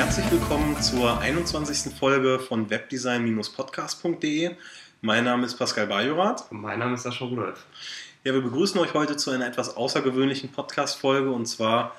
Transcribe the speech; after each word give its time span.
herzlich 0.00 0.30
willkommen 0.30 0.80
zur 0.80 1.20
21. 1.20 1.94
Folge 1.94 2.38
von 2.38 2.70
webdesign-podcast.de. 2.70 4.56
Mein 5.02 5.24
Name 5.24 5.44
ist 5.44 5.58
Pascal 5.58 5.88
Bajorath. 5.88 6.50
Und 6.50 6.62
mein 6.62 6.78
Name 6.78 6.94
ist 6.94 7.02
Sascha 7.02 7.26
Rudolf. 7.26 7.66
Ja, 8.24 8.32
wir 8.32 8.40
begrüßen 8.40 8.80
euch 8.80 8.94
heute 8.94 9.18
zu 9.18 9.30
einer 9.30 9.46
etwas 9.46 9.76
außergewöhnlichen 9.76 10.52
Podcast-Folge 10.52 11.30
und 11.30 11.44
zwar 11.44 11.96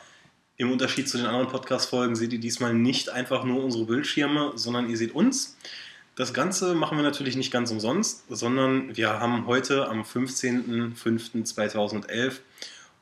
im 0.57 0.71
Unterschied 0.71 1.07
zu 1.09 1.17
den 1.17 1.27
anderen 1.27 1.47
Podcast-Folgen 1.47 2.15
seht 2.15 2.33
ihr 2.33 2.39
diesmal 2.39 2.73
nicht 2.73 3.11
einfach 3.11 3.43
nur 3.43 3.63
unsere 3.63 3.85
Bildschirme, 3.85 4.53
sondern 4.55 4.89
ihr 4.89 4.97
seht 4.97 5.13
uns. 5.13 5.55
Das 6.15 6.33
Ganze 6.33 6.73
machen 6.73 6.97
wir 6.97 7.03
natürlich 7.03 7.35
nicht 7.35 7.51
ganz 7.51 7.69
umsonst, 7.69 8.23
sondern 8.29 8.97
wir 8.97 9.19
haben 9.19 9.45
heute 9.45 9.87
am 9.87 10.01
15.05.2011 10.01 12.39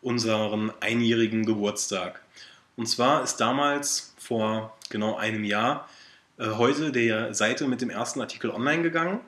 unseren 0.01 0.73
einjährigen 0.81 1.45
Geburtstag. 1.45 2.19
Und 2.79 2.87
zwar 2.87 3.23
ist 3.23 3.37
damals 3.37 4.13
vor 4.29 4.77
genau 4.89 5.17
einem 5.17 5.43
Jahr 5.43 5.89
äh, 6.37 6.51
heute 6.51 6.91
der 6.91 7.33
Seite 7.33 7.67
mit 7.67 7.81
dem 7.81 7.89
ersten 7.89 8.21
Artikel 8.21 8.51
online 8.51 8.83
gegangen 8.83 9.19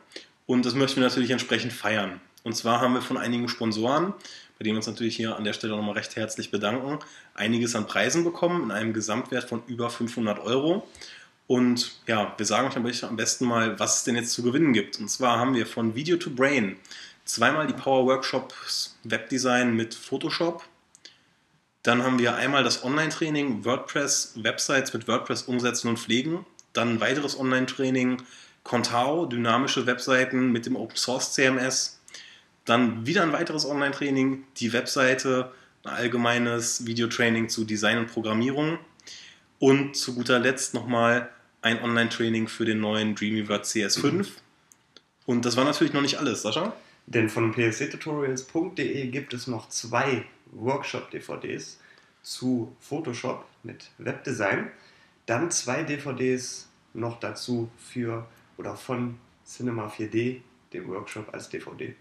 und 0.46 0.66
das 0.66 0.76
möchten 0.76 1.02
wir 1.02 1.08
natürlich 1.08 1.32
entsprechend 1.32 1.74
feiern. 1.74 2.22
Und 2.44 2.56
zwar 2.56 2.82
haben 2.82 2.94
wir 2.94 3.02
von 3.02 3.18
einigen 3.18 3.50
Sponsoren, 3.50 4.14
bei 4.58 4.64
denen 4.64 4.76
wir 4.76 4.78
uns 4.80 4.88
natürlich 4.88 5.16
hier 5.16 5.36
an 5.36 5.44
der 5.44 5.54
Stelle 5.54 5.76
nochmal 5.76 5.96
recht 5.96 6.16
herzlich 6.16 6.52
bedanken, 6.52 7.00
einiges 7.34 7.76
an 7.76 7.88
Preisen 7.88 8.24
bekommen 8.24 8.64
in 8.64 8.72
einem 8.72 8.94
Gesamtwert 8.94 9.50
von 9.50 9.64
über 9.68 9.90
500 9.90 10.40
Euro. 10.40 10.88
Und 11.48 11.94
ja, 12.08 12.34
wir 12.38 12.46
sagen 12.46 12.70
euch 12.86 13.04
am 13.04 13.16
besten 13.16 13.46
mal, 13.46 13.80
was 13.80 13.98
es 13.98 14.04
denn 14.04 14.16
jetzt 14.16 14.34
zu 14.34 14.44
gewinnen 14.44 14.74
gibt. 14.74 15.00
Und 15.00 15.10
zwar 15.10 15.40
haben 15.40 15.56
wir 15.56 15.66
von 15.66 15.96
Video 15.96 16.18
to 16.18 16.30
Brain 16.30 16.78
zweimal 17.26 17.68
die 17.68 17.74
Power 17.74 18.06
Workshops 18.06 18.98
Webdesign 19.04 19.76
mit 19.76 19.96
Photoshop. 19.96 20.64
Dann 21.84 22.04
haben 22.04 22.20
wir 22.20 22.36
einmal 22.36 22.64
das 22.64 22.84
Online-Training 22.84 23.66
WordPress 23.66 24.34
Websites 24.36 24.94
mit 24.94 25.08
WordPress 25.08 25.44
umsetzen 25.44 25.88
und 25.88 25.98
pflegen. 25.98 26.46
Dann 26.74 26.96
ein 26.96 27.02
weiteres 27.02 27.40
Online-Training 27.40 28.22
Contao, 28.64 29.26
dynamische 29.26 29.88
Webseiten 29.88 30.52
mit 30.52 30.66
dem 30.66 30.76
Open 30.76 30.96
Source 30.96 31.34
CMS. 31.34 32.00
Dann 32.66 33.08
wieder 33.08 33.24
ein 33.24 33.34
weiteres 33.34 33.66
Online-Training, 33.66 34.44
die 34.58 34.72
Webseite, 34.74 35.52
ein 35.84 35.94
allgemeines 35.94 36.86
Videotraining 36.86 37.50
zu 37.50 37.66
Design 37.66 37.98
und 37.98 38.08
Programmierung. 38.08 38.78
Und 39.58 39.96
zu 39.96 40.14
guter 40.14 40.40
Letzt 40.40 40.74
nochmal 40.74 41.30
ein 41.62 41.82
Online-Training 41.82 42.48
für 42.48 42.66
den 42.66 42.80
neuen 42.80 43.16
Dreamweaver 43.16 43.62
CS5. 43.62 44.28
Und 45.26 45.46
das 45.46 45.58
war 45.58 45.66
natürlich 45.66 45.94
noch 45.94 46.02
nicht 46.02 46.18
alles, 46.18 46.44
Sascha. 46.44 46.74
Denn 47.08 47.30
von 47.30 47.52
psctutorials.de 47.52 49.08
gibt 49.08 49.34
es 49.34 49.48
noch 49.48 49.70
zwei 49.70 50.26
Workshop-DVDs 50.52 51.80
zu 52.22 52.76
Photoshop 52.80 53.46
mit 53.64 53.90
Webdesign. 53.98 54.72
Dann 55.26 55.52
zwei 55.52 55.84
DVDs 55.84 56.68
noch 56.94 57.20
dazu 57.20 57.70
für 57.78 58.28
oder 58.58 58.76
von 58.76 59.18
Cinema 59.46 59.88
4D, 59.88 60.42
dem 60.74 60.88
Workshop 60.88 61.34
als 61.34 61.50
DVD. 61.50 61.96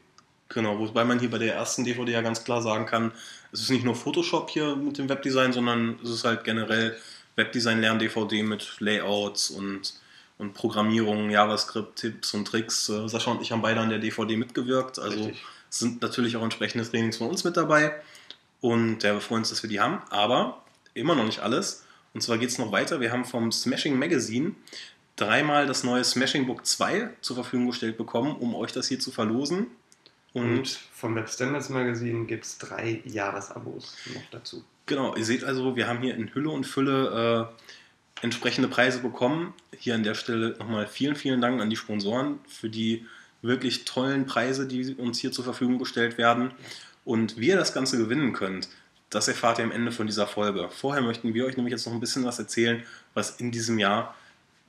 Genau, 0.49 0.79
wobei 0.79 1.05
man 1.05 1.21
hier 1.21 1.31
bei 1.31 1.39
der 1.39 1.55
ersten 1.55 1.85
DVD 1.85 2.13
ja 2.13 2.23
ganz 2.23 2.43
klar 2.43 2.61
sagen 2.61 2.85
kann, 2.85 3.13
es 3.53 3.63
ist 3.63 3.71
nicht 3.71 3.85
nur 3.85 3.95
Photoshop 3.95 4.51
hier 4.51 4.75
mit 4.75 4.99
dem 4.99 5.09
Webdesign, 5.09 5.53
sondern 5.53 5.99
es 6.03 6.11
ist 6.11 6.25
halt 6.25 6.43
generell 6.45 6.97
Webdesign-Lern-DVD 7.37 8.43
mit 8.43 8.81
Layouts 8.81 9.51
und, 9.51 9.95
und 10.39 10.55
Programmierung, 10.55 11.31
JavaScript-Tipps 11.31 12.35
und 12.35 12.47
Tricks. 12.47 12.89
Äh, 12.89 13.09
Sascha 13.09 13.31
und 13.31 13.43
ich 13.43 13.53
haben 13.53 13.63
beide 13.63 13.81
an 13.81 13.91
der 13.91 14.01
DVD 14.01 14.37
mitgewirkt, 14.37 14.99
also 14.99 15.25
Richtig. 15.25 15.45
sind 15.69 16.03
natürlich 16.03 16.37
auch 16.37 16.43
entsprechende 16.43 16.89
Trainings 16.89 17.19
von 17.19 17.29
uns 17.29 17.45
mit 17.45 17.57
dabei. 17.57 17.95
Und 18.61 19.03
ja, 19.03 19.15
wir 19.15 19.21
freuen 19.21 19.41
uns, 19.41 19.51
dass 19.51 19.63
wir 19.63 19.71
die 19.71 19.81
haben, 19.81 20.03
aber 20.11 20.63
immer 20.95 21.15
noch 21.15 21.25
nicht 21.25 21.41
alles. 21.41 21.85
Und 22.13 22.23
zwar 22.23 22.39
geht 22.39 22.51
es 22.51 22.59
noch 22.59 22.73
weiter. 22.73 23.01
Wir 23.01 23.13
haben 23.13 23.25
vom 23.25 23.53
Smashing 23.53 23.99
Magazine 23.99 24.53
dreimal 25.17 25.67
das 25.67 25.85
neue 25.85 26.03
Smashing 26.03 26.47
Book 26.47 26.67
2 26.67 27.11
zur 27.21 27.37
Verfügung 27.37 27.69
gestellt 27.69 27.97
bekommen, 27.97 28.37
um 28.37 28.55
euch 28.55 28.73
das 28.73 28.89
hier 28.89 28.99
zu 28.99 29.11
verlosen. 29.11 29.69
Und, 30.33 30.59
Und 30.59 30.69
vom 30.93 31.15
Web 31.15 31.29
Standards 31.29 31.69
Magazine 31.69 32.25
gibt 32.25 32.45
es 32.45 32.59
drei 32.59 33.03
Jahresabos 33.05 33.97
noch 34.15 34.23
dazu. 34.31 34.65
Genau, 34.87 35.15
ihr 35.17 35.25
seht 35.25 35.45
also, 35.45 35.77
wir 35.77 35.87
haben 35.87 36.01
hier 36.01 36.15
in 36.15 36.35
Hülle 36.35 36.51
und 36.51 36.67
Fülle 36.67 37.51
äh, 38.21 38.25
entsprechende 38.25 38.69
Preise 38.69 39.01
bekommen. 39.01 39.55
Hier 39.77 39.95
an 39.95 40.03
der 40.03 40.15
Stelle 40.15 40.57
nochmal 40.59 40.87
vielen, 40.87 41.17
vielen 41.17 41.41
Dank 41.41 41.61
an 41.61 41.71
die 41.71 41.77
Sponsoren 41.77 42.39
für 42.49 42.69
die 42.69 43.07
wirklich 43.43 43.85
tollen 43.85 44.27
Preise, 44.27 44.67
die 44.67 44.95
uns 44.95 45.19
hier 45.19 45.33
zur 45.33 45.45
Verfügung 45.45 45.79
gestellt 45.79 46.19
werden. 46.19 46.53
Und 47.05 47.39
wie 47.39 47.49
ihr 47.49 47.57
das 47.57 47.73
Ganze 47.73 47.97
gewinnen 47.97 48.33
könnt, 48.33 48.69
das 49.11 49.27
erfahrt 49.27 49.59
ihr 49.59 49.65
am 49.65 49.73
Ende 49.73 49.91
von 49.93 50.07
dieser 50.07 50.27
Folge. 50.27 50.69
Vorher 50.71 51.03
möchten 51.03 51.35
wir 51.35 51.45
euch 51.45 51.57
nämlich 51.57 51.73
jetzt 51.73 51.87
noch 51.87 51.93
ein 51.93 52.01
bisschen 52.01 52.25
was 52.25 52.39
erzählen, 52.39 52.85
was 53.15 53.41
in 53.41 53.51
diesem 53.51 53.79
Jahr, 53.79 54.15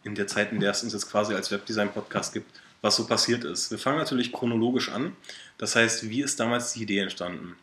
in 0.03 0.15
der 0.15 0.27
Zeit, 0.27 0.51
in 0.51 0.59
der 0.59 0.71
es 0.71 0.83
uns 0.83 0.93
jetzt 0.93 1.09
quasi 1.09 1.35
als 1.35 1.51
Webdesign-Podcast 1.51 2.33
gibt, 2.33 2.49
was 2.81 2.95
so 2.95 3.05
passiert 3.05 3.43
ist. 3.43 3.69
Wir 3.69 3.77
fangen 3.77 3.99
natürlich 3.99 4.33
chronologisch 4.33 4.89
an. 4.89 5.15
Das 5.59 5.75
heißt, 5.75 6.09
wie 6.09 6.23
ist 6.23 6.39
damals 6.39 6.73
die 6.73 6.81
Idee 6.83 6.99
entstanden? 6.99 7.55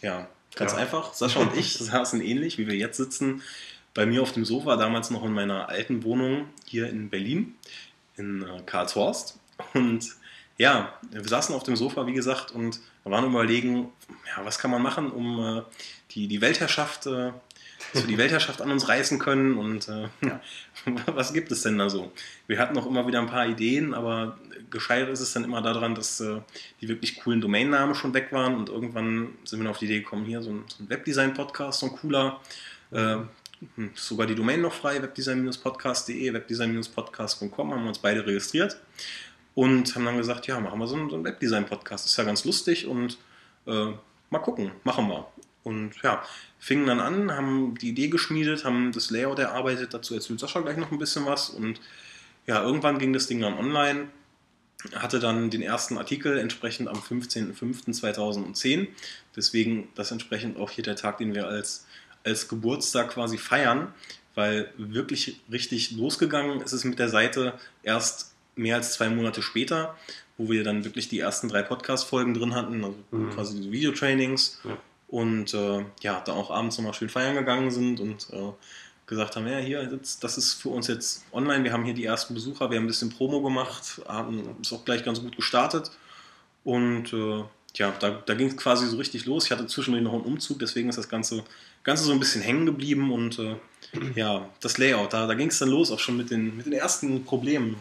Ja, 0.00 0.28
ganz 0.54 0.72
ja. 0.72 0.78
einfach. 0.78 1.12
Sascha 1.12 1.40
und 1.40 1.54
ich 1.54 1.74
saßen 1.78 2.22
ähnlich, 2.22 2.56
wie 2.56 2.66
wir 2.66 2.76
jetzt 2.76 2.96
sitzen, 2.96 3.42
bei 3.92 4.06
mir 4.06 4.22
auf 4.22 4.32
dem 4.32 4.46
Sofa, 4.46 4.76
damals 4.76 5.10
noch 5.10 5.24
in 5.24 5.32
meiner 5.32 5.68
alten 5.68 6.02
Wohnung 6.04 6.48
hier 6.64 6.88
in 6.88 7.10
Berlin, 7.10 7.56
in 8.16 8.42
äh, 8.42 8.62
Karlshorst. 8.64 9.38
Und 9.74 10.16
ja, 10.60 10.92
wir 11.10 11.26
saßen 11.26 11.54
auf 11.54 11.62
dem 11.62 11.74
Sofa, 11.74 12.06
wie 12.06 12.12
gesagt, 12.12 12.52
und 12.52 12.80
waren 13.04 13.24
überlegen, 13.24 13.88
ja, 14.26 14.44
was 14.44 14.58
kann 14.58 14.70
man 14.70 14.82
machen, 14.82 15.10
um 15.10 15.40
äh, 15.40 15.62
die, 16.10 16.28
die 16.28 16.42
Weltherrschaft 16.42 17.06
äh, 17.06 17.32
so 17.94 18.06
die 18.06 18.18
Weltherrschaft 18.18 18.60
an 18.60 18.70
uns 18.70 18.86
reißen 18.86 19.18
können 19.18 19.56
und 19.56 19.88
äh, 19.88 20.08
ja, 20.20 20.40
was 21.06 21.32
gibt 21.32 21.50
es 21.50 21.62
denn 21.62 21.78
da 21.78 21.88
so? 21.88 22.12
Wir 22.46 22.58
hatten 22.58 22.74
noch 22.74 22.86
immer 22.86 23.06
wieder 23.06 23.20
ein 23.20 23.26
paar 23.26 23.46
Ideen, 23.46 23.94
aber 23.94 24.38
gescheitert 24.68 25.08
ist 25.08 25.20
es 25.20 25.32
dann 25.32 25.44
immer 25.44 25.62
daran, 25.62 25.94
dass 25.94 26.20
äh, 26.20 26.42
die 26.82 26.88
wirklich 26.88 27.18
coolen 27.20 27.40
Domainnamen 27.40 27.94
schon 27.94 28.12
weg 28.12 28.28
waren 28.30 28.54
und 28.54 28.68
irgendwann 28.68 29.30
sind 29.44 29.62
wir 29.62 29.70
auf 29.70 29.78
die 29.78 29.86
Idee 29.86 30.00
gekommen, 30.00 30.26
hier 30.26 30.42
so 30.42 30.50
ein, 30.50 30.64
so 30.68 30.84
ein 30.84 30.90
Webdesign-Podcast, 30.90 31.80
so 31.80 31.86
ein 31.86 31.92
cooler, 31.92 32.38
äh, 32.90 33.16
hm, 33.76 33.92
sogar 33.94 34.26
die 34.26 34.34
Domain 34.34 34.60
noch 34.60 34.74
frei, 34.74 35.00
webdesign-podcast.de, 35.00 36.34
webdesign-podcast.com, 36.34 37.72
haben 37.72 37.82
wir 37.82 37.88
uns 37.88 37.98
beide 37.98 38.26
registriert 38.26 38.76
und 39.54 39.94
haben 39.94 40.04
dann 40.04 40.16
gesagt, 40.16 40.46
ja, 40.46 40.60
machen 40.60 40.78
wir 40.78 40.86
so 40.86 40.96
einen, 40.96 41.10
so 41.10 41.16
einen 41.16 41.24
Webdesign-Podcast, 41.24 42.06
ist 42.06 42.16
ja 42.16 42.24
ganz 42.24 42.44
lustig 42.44 42.86
und 42.86 43.18
äh, 43.66 43.86
mal 44.30 44.38
gucken, 44.38 44.72
machen 44.84 45.08
wir. 45.08 45.26
Und 45.62 45.92
ja, 46.02 46.22
fingen 46.58 46.86
dann 46.86 47.00
an, 47.00 47.32
haben 47.32 47.74
die 47.76 47.90
Idee 47.90 48.08
geschmiedet, 48.08 48.64
haben 48.64 48.92
das 48.92 49.10
Layout 49.10 49.38
erarbeitet, 49.38 49.92
dazu 49.92 50.14
erzählt 50.14 50.40
Sascha 50.40 50.60
gleich 50.60 50.76
noch 50.76 50.90
ein 50.90 50.98
bisschen 50.98 51.26
was. 51.26 51.50
Und 51.50 51.80
ja, 52.46 52.62
irgendwann 52.62 52.98
ging 52.98 53.12
das 53.12 53.26
Ding 53.26 53.40
dann 53.40 53.54
online, 53.54 54.08
hatte 54.94 55.20
dann 55.20 55.50
den 55.50 55.62
ersten 55.62 55.98
Artikel 55.98 56.38
entsprechend 56.38 56.88
am 56.88 56.98
15.05.2010, 56.98 58.88
deswegen 59.36 59.88
das 59.94 60.10
entsprechend 60.10 60.56
auch 60.58 60.70
hier 60.70 60.84
der 60.84 60.96
Tag, 60.96 61.18
den 61.18 61.34
wir 61.34 61.46
als, 61.46 61.86
als 62.24 62.48
Geburtstag 62.48 63.10
quasi 63.10 63.36
feiern, 63.36 63.92
weil 64.34 64.72
wirklich 64.78 65.40
richtig 65.52 65.90
losgegangen 65.90 66.62
ist 66.62 66.72
es 66.72 66.84
mit 66.84 66.98
der 66.98 67.10
Seite. 67.10 67.58
Erst 67.82 68.29
mehr 68.56 68.76
als 68.76 68.92
zwei 68.92 69.08
Monate 69.08 69.42
später, 69.42 69.96
wo 70.38 70.50
wir 70.50 70.64
dann 70.64 70.84
wirklich 70.84 71.08
die 71.08 71.20
ersten 71.20 71.48
drei 71.48 71.62
Podcast-Folgen 71.62 72.34
drin 72.34 72.54
hatten, 72.54 72.84
also 72.84 72.96
mhm. 73.10 73.30
quasi 73.30 73.60
die 73.60 73.72
Videotrainings. 73.72 74.60
Ja 74.64 74.76
und 75.10 75.54
äh, 75.54 75.84
ja, 76.02 76.22
da 76.24 76.32
auch 76.32 76.50
abends 76.50 76.78
nochmal 76.78 76.94
schön 76.94 77.08
feiern 77.08 77.34
gegangen 77.34 77.70
sind 77.70 78.00
und 78.00 78.28
äh, 78.32 78.52
gesagt 79.06 79.36
haben, 79.36 79.46
ja, 79.46 79.58
hier, 79.58 79.82
jetzt, 79.82 80.22
das 80.22 80.38
ist 80.38 80.54
für 80.54 80.68
uns 80.68 80.86
jetzt 80.86 81.24
online, 81.32 81.64
wir 81.64 81.72
haben 81.72 81.84
hier 81.84 81.94
die 81.94 82.04
ersten 82.04 82.32
Besucher, 82.32 82.70
wir 82.70 82.76
haben 82.76 82.84
ein 82.84 82.88
bisschen 82.88 83.10
Promo 83.10 83.42
gemacht, 83.42 84.00
haben, 84.06 84.56
ist 84.62 84.72
auch 84.72 84.84
gleich 84.84 85.04
ganz 85.04 85.20
gut 85.20 85.34
gestartet 85.34 85.90
und 86.62 87.12
äh, 87.12 87.42
ja, 87.74 87.92
da, 87.98 88.10
da 88.10 88.34
ging 88.34 88.48
es 88.48 88.56
quasi 88.56 88.86
so 88.88 88.96
richtig 88.96 89.26
los. 89.26 89.44
Ich 89.44 89.52
hatte 89.52 89.64
zwischendurch 89.66 90.02
noch 90.02 90.12
einen 90.12 90.24
Umzug, 90.24 90.58
deswegen 90.58 90.88
ist 90.88 90.98
das 90.98 91.08
Ganze, 91.08 91.44
Ganze 91.84 92.02
so 92.02 92.12
ein 92.12 92.18
bisschen 92.18 92.42
hängen 92.42 92.66
geblieben 92.66 93.12
und 93.12 93.38
äh, 93.38 93.56
ja, 94.14 94.48
das 94.60 94.78
Layout, 94.78 95.12
da, 95.12 95.26
da 95.26 95.34
ging 95.34 95.48
es 95.48 95.58
dann 95.58 95.68
los, 95.68 95.90
auch 95.90 95.98
schon 95.98 96.16
mit 96.16 96.30
den, 96.30 96.56
mit 96.56 96.66
den 96.66 96.72
ersten 96.72 97.24
Problemen. 97.24 97.76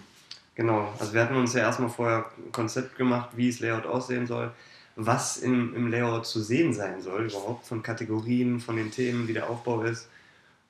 Genau, 0.60 0.94
also 1.00 1.14
wir 1.14 1.22
hatten 1.22 1.38
uns 1.38 1.54
ja 1.54 1.62
erstmal 1.62 1.90
vorher 1.90 2.26
ein 2.38 2.52
Konzept 2.52 2.98
gemacht, 2.98 3.30
wie 3.36 3.50
das 3.50 3.62
Layout 3.62 3.86
aussehen 3.86 4.28
soll 4.28 4.52
was 5.00 5.38
im, 5.38 5.74
im 5.76 5.88
Layout 5.88 6.26
zu 6.26 6.42
sehen 6.42 6.74
sein 6.74 7.02
soll, 7.02 7.28
überhaupt 7.28 7.66
von 7.66 7.82
Kategorien, 7.82 8.60
von 8.60 8.76
den 8.76 8.92
Themen, 8.92 9.28
wie 9.28 9.34
der 9.34 9.50
Aufbau 9.50 9.84
ist. 9.84 10.10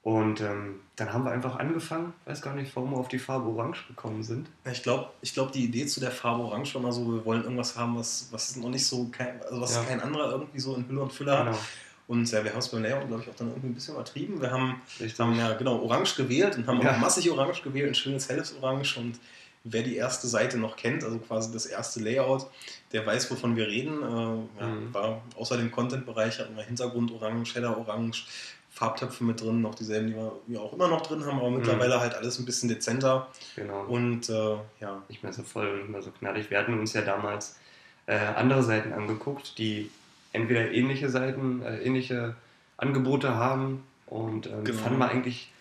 Und 0.03 0.39
ähm, 0.39 0.80
dann 0.95 1.12
haben 1.12 1.25
wir 1.25 1.31
einfach 1.31 1.57
angefangen, 1.57 2.13
weiß 2.25 2.41
gar 2.41 2.56
nicht, 2.56 2.74
warum 2.75 2.91
wir 2.91 2.97
auf 2.97 3.09
die 3.09 3.19
Farbe 3.19 3.50
Orange 3.50 3.88
gekommen 3.88 4.24
sind. 4.24 4.47
Ich 4.71 4.83
glaube, 4.83 5.09
ich 5.21 5.33
glaub, 5.33 5.51
die 5.51 5.65
Idee 5.65 5.88
zu 5.88 6.00
der 6.00 6.12
Farbe 6.12 6.44
Orange 6.44 6.75
war 6.75 6.81
mal 6.81 6.92
so, 6.92 7.12
wir 7.12 7.25
wollen 7.25 7.44
irgendwas 7.44 7.75
haben, 7.75 7.97
was, 7.97 8.30
was 8.31 8.56
noch 8.56 8.69
nicht 8.69 8.85
so, 8.85 9.09
kein, 9.12 9.42
also 9.42 9.59
was 9.59 9.75
ja. 9.75 9.83
kein 9.83 10.00
anderer 10.00 10.31
irgendwie 10.31 10.59
so 10.59 10.75
in 10.75 10.88
Hülle 10.88 11.01
und 11.01 11.12
Fülle 11.12 11.35
genau. 11.38 11.51
hat. 11.51 11.59
Und 12.07 12.31
ja, 12.31 12.44
wir 12.44 12.51
haben 12.51 12.59
es 12.59 12.69
beim 12.69 12.81
Layout, 12.81 13.07
glaube 13.07 13.24
ich, 13.24 13.30
auch 13.30 13.35
dann 13.35 13.50
irgendwie 13.50 13.68
ein 13.68 13.74
bisschen 13.74 13.95
übertrieben. 13.95 14.42
Wir 14.42 14.51
haben, 14.51 14.81
haben 15.19 15.38
ja 15.38 15.53
genau 15.53 15.80
Orange 15.80 16.15
gewählt 16.15 16.56
und 16.56 16.65
haben 16.65 16.81
ja. 16.81 16.94
auch 16.94 16.97
massig 16.97 17.30
Orange 17.30 17.62
gewählt, 17.62 17.89
ein 17.89 17.95
schönes 17.95 18.30
helles 18.30 18.56
Orange 18.62 18.97
und 18.97 19.19
wer 19.63 19.83
die 19.83 19.95
erste 19.95 20.27
Seite 20.27 20.57
noch 20.57 20.75
kennt, 20.75 21.03
also 21.03 21.17
quasi 21.19 21.51
das 21.51 21.65
erste 21.65 22.00
Layout, 22.00 22.47
der 22.91 23.06
weiß, 23.06 23.29
wovon 23.31 23.56
wir 23.56 23.67
reden. 23.67 24.01
Äh, 24.01 24.61
ja, 24.61 24.67
mhm. 24.67 24.94
War 24.94 25.21
außer 25.35 25.57
dem 25.57 25.71
Content-Bereich 25.71 26.39
hatten 26.39 26.56
wir 26.56 26.63
Hintergrund 26.63 27.11
orange, 27.11 27.56
Header 27.56 27.77
orange, 27.77 28.25
Farbtöpfe 28.71 29.23
mit 29.23 29.41
drin, 29.41 29.61
noch 29.61 29.75
dieselben, 29.75 30.07
die 30.07 30.15
wir, 30.15 30.31
wir 30.47 30.61
auch 30.61 30.73
immer 30.73 30.88
noch 30.88 31.01
drin 31.01 31.25
haben, 31.25 31.39
aber 31.39 31.51
mittlerweile 31.51 31.97
mhm. 31.97 32.00
halt 32.01 32.15
alles 32.15 32.39
ein 32.39 32.45
bisschen 32.45 32.69
dezenter. 32.69 33.27
Genau. 33.56 33.83
Und 33.85 34.29
äh, 34.29 34.56
ja. 34.79 35.03
Nicht 35.09 35.23
mehr 35.23 35.33
so 35.33 35.44
voll, 35.44 35.79
nicht 35.79 35.89
mehr 35.89 36.01
so 36.01 36.11
knallig. 36.11 36.50
Wir 36.50 36.59
hatten 36.59 36.79
uns 36.79 36.94
ja 36.94 37.01
damals 37.01 37.57
äh, 38.06 38.15
andere 38.17 38.63
Seiten 38.63 38.94
angeguckt, 38.94 39.57
die 39.57 39.89
entweder 40.31 40.71
ähnliche 40.71 41.09
Seiten, 41.09 41.61
äh, 41.63 41.81
ähnliche 41.81 42.35
Angebote 42.77 43.35
haben 43.35 43.83
und 44.06 44.47
ähm, 44.47 44.63
genau. 44.63 44.79
fanden 44.79 45.00
wir 45.00 45.09
eigentlich 45.09 45.51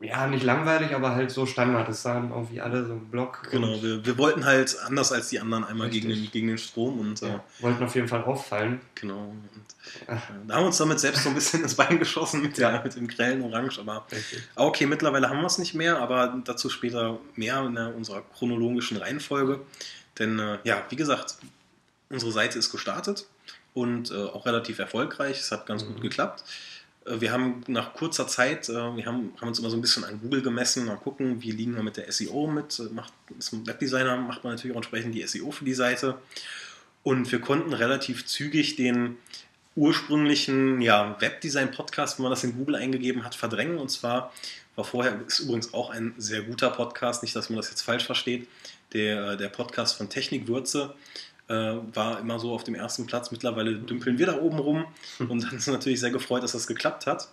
ja, 0.00 0.26
nicht 0.26 0.44
langweilig, 0.44 0.94
aber 0.94 1.14
halt 1.14 1.30
so 1.30 1.44
Standard. 1.44 1.86
Das 1.86 2.02
sahen 2.02 2.30
irgendwie 2.30 2.60
alle 2.60 2.86
so 2.86 2.94
ein 2.94 3.10
Block. 3.10 3.48
Genau, 3.50 3.82
wir, 3.82 4.04
wir 4.04 4.16
wollten 4.16 4.46
halt 4.46 4.78
anders 4.86 5.12
als 5.12 5.28
die 5.28 5.40
anderen 5.40 5.62
einmal 5.62 5.90
gegen 5.90 6.08
den, 6.08 6.30
gegen 6.30 6.48
den 6.48 6.56
Strom 6.56 6.98
und. 6.98 7.20
Ja, 7.20 7.34
äh, 7.34 7.40
wollten 7.62 7.84
auf 7.84 7.94
jeden 7.94 8.08
Fall 8.08 8.24
auffallen. 8.24 8.80
Genau. 8.94 9.28
Und, 9.28 9.44
äh, 10.06 10.16
da 10.46 10.54
haben 10.54 10.62
wir 10.62 10.66
uns 10.66 10.78
damit 10.78 11.00
selbst 11.00 11.24
so 11.24 11.28
ein 11.28 11.34
bisschen 11.34 11.62
ins 11.62 11.74
Bein 11.74 11.98
geschossen 11.98 12.40
mit, 12.40 12.56
ja. 12.56 12.70
der, 12.70 12.82
mit 12.82 12.96
dem 12.96 13.08
grellen 13.08 13.42
Orange. 13.42 13.78
Aber 13.78 14.06
okay, 14.56 14.86
mittlerweile 14.86 15.28
haben 15.28 15.40
wir 15.40 15.46
es 15.46 15.58
nicht 15.58 15.74
mehr, 15.74 15.98
aber 15.98 16.40
dazu 16.44 16.70
später 16.70 17.18
mehr 17.36 17.62
in 17.64 17.74
der, 17.74 17.94
unserer 17.94 18.22
chronologischen 18.22 18.96
Reihenfolge. 18.96 19.60
Denn 20.18 20.38
äh, 20.38 20.58
ja, 20.64 20.82
wie 20.88 20.96
gesagt, 20.96 21.36
unsere 22.08 22.32
Seite 22.32 22.58
ist 22.58 22.72
gestartet 22.72 23.26
und 23.74 24.10
äh, 24.10 24.14
auch 24.14 24.46
relativ 24.46 24.78
erfolgreich. 24.78 25.40
Es 25.40 25.52
hat 25.52 25.66
ganz 25.66 25.84
mhm. 25.84 25.88
gut 25.88 26.00
geklappt. 26.00 26.42
Äh, 27.10 27.20
wir 27.20 27.32
haben 27.32 27.62
nach 27.66 27.94
kurzer 27.94 28.26
Zeit, 28.26 28.68
äh, 28.68 28.72
wir 28.72 29.04
haben, 29.06 29.32
haben 29.40 29.48
uns 29.48 29.58
immer 29.58 29.70
so 29.70 29.76
ein 29.76 29.82
bisschen 29.82 30.04
an 30.04 30.20
Google 30.20 30.42
gemessen, 30.42 30.86
mal 30.86 30.96
gucken, 30.96 31.42
wie 31.42 31.50
liegen 31.50 31.74
wir 31.74 31.82
mit 31.82 31.96
der 31.96 32.10
SEO 32.10 32.46
mit. 32.46 32.78
Äh, 32.78 32.92
macht, 32.94 33.12
ist 33.38 33.66
Webdesigner 33.66 34.16
macht 34.16 34.44
man 34.44 34.54
natürlich 34.54 34.74
auch 34.74 34.80
entsprechend 34.80 35.14
die 35.14 35.26
SEO 35.26 35.50
für 35.50 35.64
die 35.64 35.74
Seite. 35.74 36.18
Und 37.02 37.30
wir 37.32 37.40
konnten 37.40 37.72
relativ 37.72 38.26
zügig 38.26 38.76
den 38.76 39.16
ursprünglichen 39.76 40.80
ja, 40.82 41.16
Webdesign-Podcast, 41.20 42.18
wenn 42.18 42.24
man 42.24 42.32
das 42.32 42.44
in 42.44 42.56
Google 42.56 42.74
eingegeben 42.74 43.24
hat, 43.24 43.34
verdrängen. 43.34 43.78
Und 43.78 43.90
zwar 43.90 44.32
war 44.76 44.84
vorher, 44.84 45.18
ist 45.26 45.40
übrigens 45.40 45.72
auch 45.72 45.90
ein 45.90 46.14
sehr 46.18 46.42
guter 46.42 46.70
Podcast, 46.70 47.22
nicht, 47.22 47.34
dass 47.34 47.48
man 47.48 47.56
das 47.56 47.70
jetzt 47.70 47.82
falsch 47.82 48.04
versteht, 48.04 48.48
der, 48.92 49.36
der 49.36 49.48
Podcast 49.48 49.96
von 49.96 50.08
Technikwürze 50.08 50.94
äh, 51.50 51.74
war 51.94 52.20
immer 52.20 52.38
so 52.38 52.52
auf 52.52 52.62
dem 52.62 52.76
ersten 52.76 53.06
Platz. 53.06 53.32
Mittlerweile 53.32 53.74
dümpeln 53.74 54.18
wir 54.18 54.26
da 54.26 54.38
oben 54.38 54.58
rum 54.58 54.84
und 55.18 55.42
dann 55.42 55.56
ist 55.56 55.66
natürlich 55.66 56.00
sehr 56.00 56.10
gefreut, 56.10 56.44
dass 56.44 56.52
das 56.52 56.66
geklappt 56.66 57.06
hat. 57.06 57.28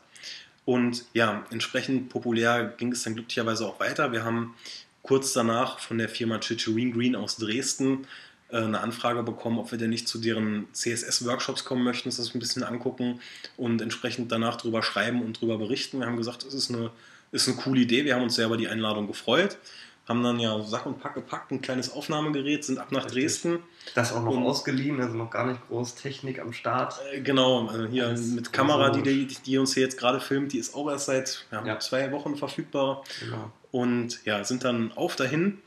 Und 0.66 1.06
ja, 1.14 1.46
entsprechend 1.52 2.10
populär 2.10 2.74
ging 2.78 2.92
es 2.92 3.04
dann 3.04 3.14
glücklicherweise 3.14 3.66
auch 3.66 3.80
weiter. 3.80 4.12
Wir 4.12 4.26
haben 4.26 4.56
kurz 5.04 5.32
danach 5.34 5.80
von 5.80 5.98
der 6.00 6.10
Firma 6.10 6.40
Chichurin 6.40 6.92
Green 6.92 7.16
aus 7.16 7.38
Dresden 7.38 8.08
äh, 8.50 8.58
eine 8.58 8.82
Anfrage 8.82 9.22
bekommen, 9.24 9.60
ob 9.60 9.72
wir 9.72 9.78
denn 9.78 9.92
nicht 9.92 10.08
zu 10.08 10.18
deren 10.18 10.68
CSS-Workshops 10.74 11.64
kommen 11.64 11.84
möchten, 11.84 12.10
uns 12.10 12.18
das 12.18 12.34
ein 12.34 12.40
bisschen 12.40 12.64
angucken 12.64 13.22
und 13.56 13.82
entsprechend 13.82 14.32
danach 14.32 14.58
drüber 14.58 14.82
schreiben 14.82 15.22
und 15.22 15.40
drüber 15.40 15.58
berichten. 15.58 16.00
Wir 16.00 16.08
haben 16.08 16.18
gesagt, 16.18 16.44
das 16.44 16.56
ist 16.56 16.70
eine, 16.72 16.90
ist 17.32 17.48
eine 17.48 17.58
coole 17.58 17.82
Idee. 17.82 18.04
Wir 18.04 18.16
haben 18.16 18.24
uns 18.24 18.36
sehr 18.36 18.48
über 18.48 18.58
die 18.58 18.68
Einladung 18.68 19.08
gefreut 19.08 19.58
haben 20.08 20.24
dann 20.24 20.40
ja 20.40 20.62
Sack 20.62 20.86
und 20.86 21.02
Pack 21.02 21.16
gepackt, 21.16 21.52
ein 21.52 21.62
kleines 21.62 21.92
Aufnahmegerät, 21.92 22.64
sind 22.64 22.80
ab 22.80 22.92
nach 22.92 23.06
Richtig. 23.06 23.24
Dresden. 23.24 23.60
Das 23.94 24.14
auch 24.14 24.24
noch 24.24 24.32
und, 24.32 24.44
ausgeliehen, 24.44 25.02
also 25.02 25.16
noch 25.16 25.30
gar 25.30 25.46
nicht 25.46 25.60
groß 25.68 25.96
Technik 25.96 26.40
am 26.40 26.54
Start. 26.54 27.00
Äh, 27.12 27.22
genau, 27.22 27.68
also 27.68 27.86
hier 27.86 28.08
Alles 28.08 28.28
mit 28.28 28.54
Kamera, 28.54 28.90
die, 28.90 29.02
die, 29.02 29.28
die, 29.28 29.58
uns 29.58 29.74
hier 29.74 29.84
jetzt 29.84 29.98
gerade 29.98 30.22
filmt, 30.22 30.54
die 30.54 30.60
ist 30.60 30.76
auch 30.76 30.90
erst 30.90 31.08
seit 31.08 31.46
ja, 31.52 31.66
ja. 31.66 31.80
zwei 31.80 32.12
Wochen 32.12 32.38
verfügbar. 32.38 33.04
Genau. 33.20 33.52
Und 33.72 34.24
ja, 34.26 34.44
sind 34.44 34.64
dann 34.64 34.94
auf 34.94 35.18
dahin 35.18 35.60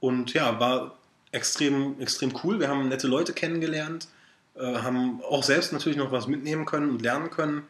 und 0.00 0.34
ja, 0.34 0.60
war 0.60 0.96
extrem, 1.30 1.98
extrem 1.98 2.32
cool. 2.44 2.60
Wir 2.60 2.68
haben 2.68 2.88
nette 2.88 3.08
Leute 3.08 3.32
kennengelernt, 3.32 4.08
äh, 4.54 4.76
haben 4.76 5.22
auch 5.22 5.42
selbst 5.42 5.72
natürlich 5.72 5.96
noch 5.96 6.12
was 6.12 6.26
mitnehmen 6.26 6.66
können 6.66 6.90
und 6.90 7.00
lernen 7.00 7.30
können. 7.30 7.62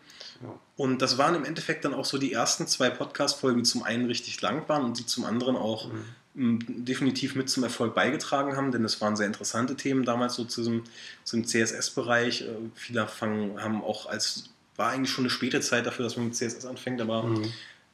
Und 0.76 1.02
das 1.02 1.18
waren 1.18 1.34
im 1.34 1.44
Endeffekt 1.44 1.84
dann 1.84 1.94
auch 1.94 2.04
so 2.04 2.18
die 2.18 2.32
ersten 2.32 2.66
zwei 2.66 2.90
Podcast-Folgen, 2.90 3.62
die 3.62 3.68
zum 3.68 3.82
einen 3.82 4.06
richtig 4.06 4.40
lang 4.40 4.68
waren 4.68 4.84
und 4.84 4.98
die 4.98 5.06
zum 5.06 5.24
anderen 5.24 5.56
auch 5.56 5.88
mhm. 6.34 6.84
definitiv 6.84 7.34
mit 7.34 7.50
zum 7.50 7.62
Erfolg 7.62 7.94
beigetragen 7.94 8.56
haben, 8.56 8.72
denn 8.72 8.84
es 8.84 9.00
waren 9.00 9.16
sehr 9.16 9.26
interessante 9.26 9.76
Themen 9.76 10.04
damals 10.04 10.34
so 10.34 10.44
zu 10.44 10.62
diesem, 10.62 10.84
zum 11.24 11.46
CSS-Bereich. 11.46 12.42
Äh, 12.42 12.54
viele 12.74 13.06
fangen, 13.06 13.62
haben 13.62 13.82
auch 13.82 14.06
als, 14.06 14.50
war 14.76 14.90
eigentlich 14.90 15.10
schon 15.10 15.24
eine 15.24 15.30
späte 15.30 15.60
Zeit 15.60 15.86
dafür, 15.86 16.04
dass 16.04 16.16
man 16.16 16.26
mit 16.26 16.36
CSS 16.36 16.66
anfängt, 16.66 17.00
aber 17.00 17.24
mhm 17.24 17.52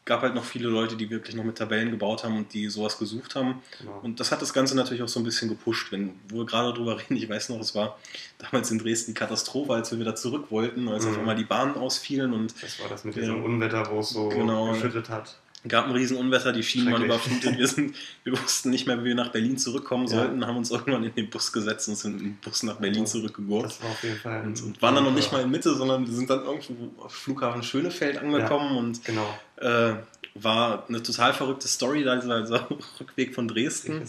gab 0.08 0.22
halt 0.22 0.34
noch 0.34 0.44
viele 0.44 0.68
Leute, 0.68 0.96
die 0.96 1.10
wirklich 1.10 1.36
noch 1.36 1.44
mit 1.44 1.58
Tabellen 1.58 1.90
gebaut 1.90 2.24
haben 2.24 2.38
und 2.38 2.54
die 2.54 2.68
sowas 2.68 2.98
gesucht 2.98 3.34
haben. 3.34 3.62
Genau. 3.78 4.00
Und 4.02 4.18
das 4.18 4.32
hat 4.32 4.40
das 4.40 4.54
Ganze 4.54 4.74
natürlich 4.74 5.02
auch 5.02 5.08
so 5.08 5.20
ein 5.20 5.24
bisschen 5.24 5.50
gepusht. 5.50 5.92
Wenn 5.92 6.14
wir 6.28 6.46
gerade 6.46 6.72
darüber 6.72 6.98
reden, 7.00 7.16
ich 7.16 7.28
weiß 7.28 7.50
noch, 7.50 7.60
es 7.60 7.74
war 7.74 7.98
damals 8.38 8.70
in 8.70 8.78
Dresden 8.78 9.12
die 9.12 9.18
Katastrophe, 9.18 9.74
als 9.74 9.92
wir 9.92 10.00
wieder 10.00 10.16
zurück 10.16 10.46
wollten, 10.50 10.88
als 10.88 11.04
mhm. 11.04 11.10
auf 11.10 11.18
einmal 11.18 11.36
die 11.36 11.44
Bahnen 11.44 11.74
ausfielen. 11.74 12.32
Und 12.32 12.54
das 12.62 12.80
war 12.80 12.88
das 12.88 13.04
mit 13.04 13.16
diesem 13.16 13.44
Unwetter, 13.44 13.86
wo 13.90 14.00
es 14.00 14.08
so 14.08 14.30
genau, 14.30 14.72
geschüttet 14.72 15.10
hat 15.10 15.36
gab 15.66 15.86
ein 15.86 15.92
Riesenunwetter, 15.92 16.52
die 16.52 16.62
Schienen 16.62 16.92
waren 16.92 17.04
überflutet. 17.04 17.58
Wir, 17.58 17.66
sind, 17.66 17.96
wir 18.22 18.32
wussten 18.40 18.70
nicht 18.70 18.86
mehr, 18.86 19.00
wie 19.00 19.06
wir 19.06 19.14
nach 19.16 19.32
Berlin 19.32 19.58
zurückkommen 19.58 20.06
ja. 20.06 20.18
sollten, 20.18 20.46
haben 20.46 20.56
uns 20.56 20.70
irgendwann 20.70 21.02
in 21.02 21.14
den 21.14 21.28
Bus 21.30 21.52
gesetzt 21.52 21.88
und 21.88 21.96
sind 21.96 22.18
in 22.20 22.24
den 22.26 22.36
Bus 22.36 22.62
nach 22.62 22.76
Berlin 22.76 23.06
zurückgegurkt. 23.06 23.70
Das 23.70 23.82
war 23.82 23.90
auf 23.90 24.02
jeden 24.04 24.18
Fall. 24.18 24.42
Und, 24.42 24.62
und 24.62 24.80
waren 24.80 24.94
dann 24.94 25.04
noch 25.04 25.14
nicht 25.14 25.32
mal 25.32 25.42
in 25.42 25.50
Mitte, 25.50 25.74
sondern 25.74 26.06
wir 26.06 26.14
sind 26.14 26.30
dann 26.30 26.44
irgendwo 26.44 27.02
auf 27.02 27.12
Flughafen 27.12 27.64
Schönefeld 27.64 28.18
angekommen 28.18 28.74
ja, 28.74 28.78
und 28.78 29.04
genau. 29.04 29.38
äh, 29.56 29.94
war 30.34 30.88
eine 30.88 31.02
total 31.02 31.34
verrückte 31.34 31.66
Story, 31.66 32.04
da 32.04 32.16
dieser 32.16 32.68
Rückweg 33.00 33.34
von 33.34 33.48
Dresden. 33.48 34.02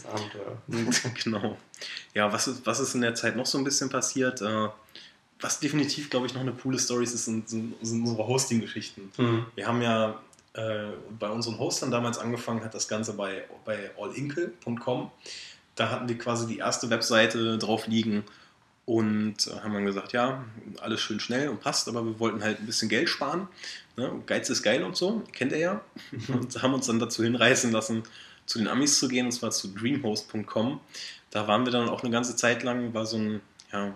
Und, 0.67 1.01
genau. 1.23 1.57
Ja, 2.13 2.31
was 2.31 2.47
ist, 2.47 2.65
was 2.65 2.79
ist 2.79 2.93
in 2.93 3.01
der 3.01 3.15
Zeit 3.15 3.35
noch 3.35 3.47
so 3.47 3.57
ein 3.57 3.63
bisschen 3.63 3.89
passiert? 3.89 4.41
Äh, 4.41 4.67
was 5.41 5.59
definitiv, 5.59 6.09
glaube 6.09 6.27
ich, 6.27 6.33
noch 6.33 6.41
eine 6.41 6.51
coole 6.51 6.77
Story 6.77 7.05
ist, 7.05 7.11
sind, 7.25 7.49
sind, 7.49 7.73
sind 7.81 8.01
unsere 8.01 8.27
Hosting-Geschichten. 8.27 9.11
Mhm. 9.17 9.45
Wir 9.55 9.67
haben 9.67 9.81
ja 9.81 10.19
äh, 10.59 10.91
bei 11.17 11.29
unseren 11.29 11.57
Hostern 11.57 11.89
damals 11.89 12.17
angefangen, 12.17 12.63
hat 12.63 12.73
das 12.73 12.89
Ganze 12.89 13.13
bei, 13.13 13.45
bei 13.63 13.91
allinkle.com. 13.97 15.09
Da 15.75 15.89
hatten 15.89 16.09
wir 16.09 16.17
quasi 16.17 16.47
die 16.47 16.57
erste 16.57 16.89
Webseite 16.89 17.57
drauf 17.57 17.87
liegen 17.87 18.25
und 18.85 19.47
äh, 19.47 19.51
haben 19.61 19.73
dann 19.73 19.85
gesagt, 19.85 20.11
ja, 20.11 20.43
alles 20.81 20.99
schön 20.99 21.21
schnell 21.21 21.47
und 21.47 21.61
passt, 21.61 21.87
aber 21.87 22.03
wir 22.03 22.19
wollten 22.19 22.43
halt 22.43 22.59
ein 22.59 22.65
bisschen 22.65 22.89
Geld 22.89 23.07
sparen. 23.07 23.47
Ne? 23.95 24.11
Geiz 24.25 24.49
ist 24.49 24.61
geil 24.61 24.83
und 24.83 24.97
so, 24.97 25.23
kennt 25.31 25.53
ihr 25.53 25.59
ja. 25.59 25.81
Und 26.27 26.61
haben 26.61 26.73
uns 26.73 26.87
dann 26.87 26.99
dazu 26.99 27.23
hinreißen 27.23 27.71
lassen, 27.71 28.03
zu 28.45 28.57
den 28.57 28.67
Amis 28.67 28.99
zu 28.99 29.07
gehen, 29.07 29.27
und 29.27 29.31
zwar 29.31 29.51
zu 29.51 29.69
dreamhost.com. 29.69 30.81
Da 31.31 31.47
waren 31.47 31.65
wir 31.65 31.71
dann 31.71 31.87
auch 31.87 32.03
eine 32.03 32.11
ganze 32.11 32.35
Zeit 32.35 32.63
lang, 32.63 32.93
war 32.93 33.05
so 33.05 33.17
ein 33.17 33.41
ja, 33.71 33.93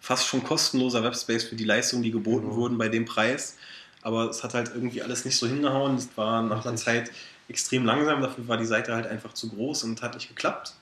fast 0.00 0.26
schon 0.26 0.44
kostenloser 0.44 1.02
Webspace 1.02 1.44
für 1.44 1.56
die 1.56 1.64
Leistungen, 1.64 2.02
die 2.02 2.10
geboten 2.10 2.48
mhm. 2.48 2.56
wurden 2.56 2.78
bei 2.78 2.88
dem 2.88 3.06
Preis 3.06 3.56
aber 4.04 4.28
es 4.28 4.44
hat 4.44 4.54
halt 4.54 4.70
irgendwie 4.72 5.02
alles 5.02 5.24
nicht 5.24 5.36
so 5.36 5.46
hingehauen. 5.48 5.96
Es 5.96 6.08
war 6.16 6.42
nach 6.42 6.64
einer 6.64 6.76
Zeit 6.76 7.10
extrem 7.48 7.84
langsam, 7.84 8.20
dafür 8.20 8.46
war 8.46 8.56
die 8.56 8.66
Seite 8.66 8.94
halt 8.94 9.06
einfach 9.06 9.32
zu 9.32 9.48
groß 9.48 9.84
und 9.84 10.02
hat 10.02 10.14
nicht 10.14 10.28
geklappt. 10.28 10.74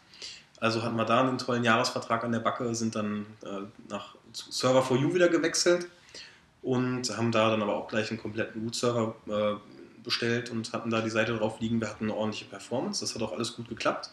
Also 0.61 0.83
hatten 0.83 0.97
wir 0.97 1.05
da 1.05 1.21
einen 1.21 1.39
tollen 1.39 1.65
Jahresvertrag 1.65 2.23
an 2.25 2.33
der 2.33 2.41
Backe, 2.41 2.75
sind 2.75 2.95
dann 2.95 3.27
äh, 3.45 3.63
nach 3.89 4.17
Server 4.33 4.83
4 4.83 5.07
U 5.07 5.15
wieder 5.15 5.29
gewechselt 5.29 5.87
und 6.63 7.17
haben 7.17 7.33
da 7.33 7.51
dann 7.51 7.63
aber 7.63 7.77
auch 7.77 7.89
gleich 7.89 8.11
einen 8.11 8.21
kompletten 8.21 8.63
Root-Server 8.63 9.15
äh, 9.29 10.03
bestellt 10.03 10.51
und 10.51 10.73
hatten 10.73 10.91
da 10.91 11.01
die 11.01 11.11
Seite 11.11 11.37
drauf 11.37 11.61
liegen. 11.61 11.81
Wir 11.81 11.89
hatten 11.89 12.05
eine 12.05 12.15
ordentliche 12.15 12.45
Performance, 12.47 13.01
das 13.01 13.15
hat 13.15 13.23
auch 13.23 13.33
alles 13.33 13.57
gut 13.57 13.69
geklappt. 13.69 14.11